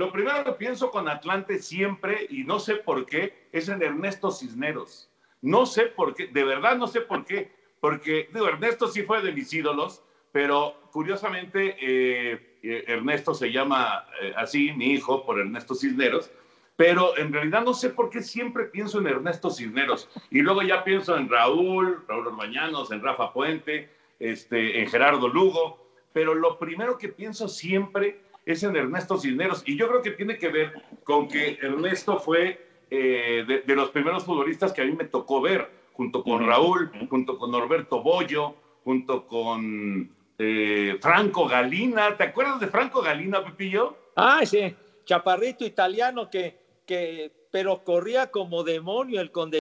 [0.00, 4.30] Lo primero que pienso con Atlante siempre, y no sé por qué, es en Ernesto
[4.30, 5.10] Cisneros.
[5.42, 9.20] No sé por qué, de verdad no sé por qué, porque digo, Ernesto sí fue
[9.20, 15.38] de mis ídolos, pero curiosamente eh, eh, Ernesto se llama eh, así, mi hijo, por
[15.38, 16.30] Ernesto Cisneros,
[16.76, 20.08] pero en realidad no sé por qué siempre pienso en Ernesto Cisneros.
[20.30, 25.90] Y luego ya pienso en Raúl, Raúl Orbañanos, en Rafa Puente, este, en Gerardo Lugo,
[26.14, 29.62] pero lo primero que pienso siempre es en Ernesto Cisneros.
[29.66, 30.72] Y yo creo que tiene que ver
[31.04, 35.40] con que Ernesto fue eh, de, de los primeros futbolistas que a mí me tocó
[35.40, 42.16] ver, junto con Raúl, junto con Norberto Bollo, junto con eh, Franco Galina.
[42.16, 43.96] ¿Te acuerdas de Franco Galina, Pepillo?
[44.16, 44.74] Ah, sí,
[45.04, 49.58] chaparrito italiano que, que pero corría como demonio el conde.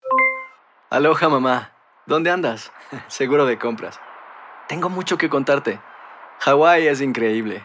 [0.91, 1.73] Aloha, mamá.
[2.05, 2.73] ¿Dónde andas?
[3.09, 3.99] Seguro de compras.
[4.69, 5.81] Tengo mucho que contarte.
[6.41, 7.65] Hawái es increíble.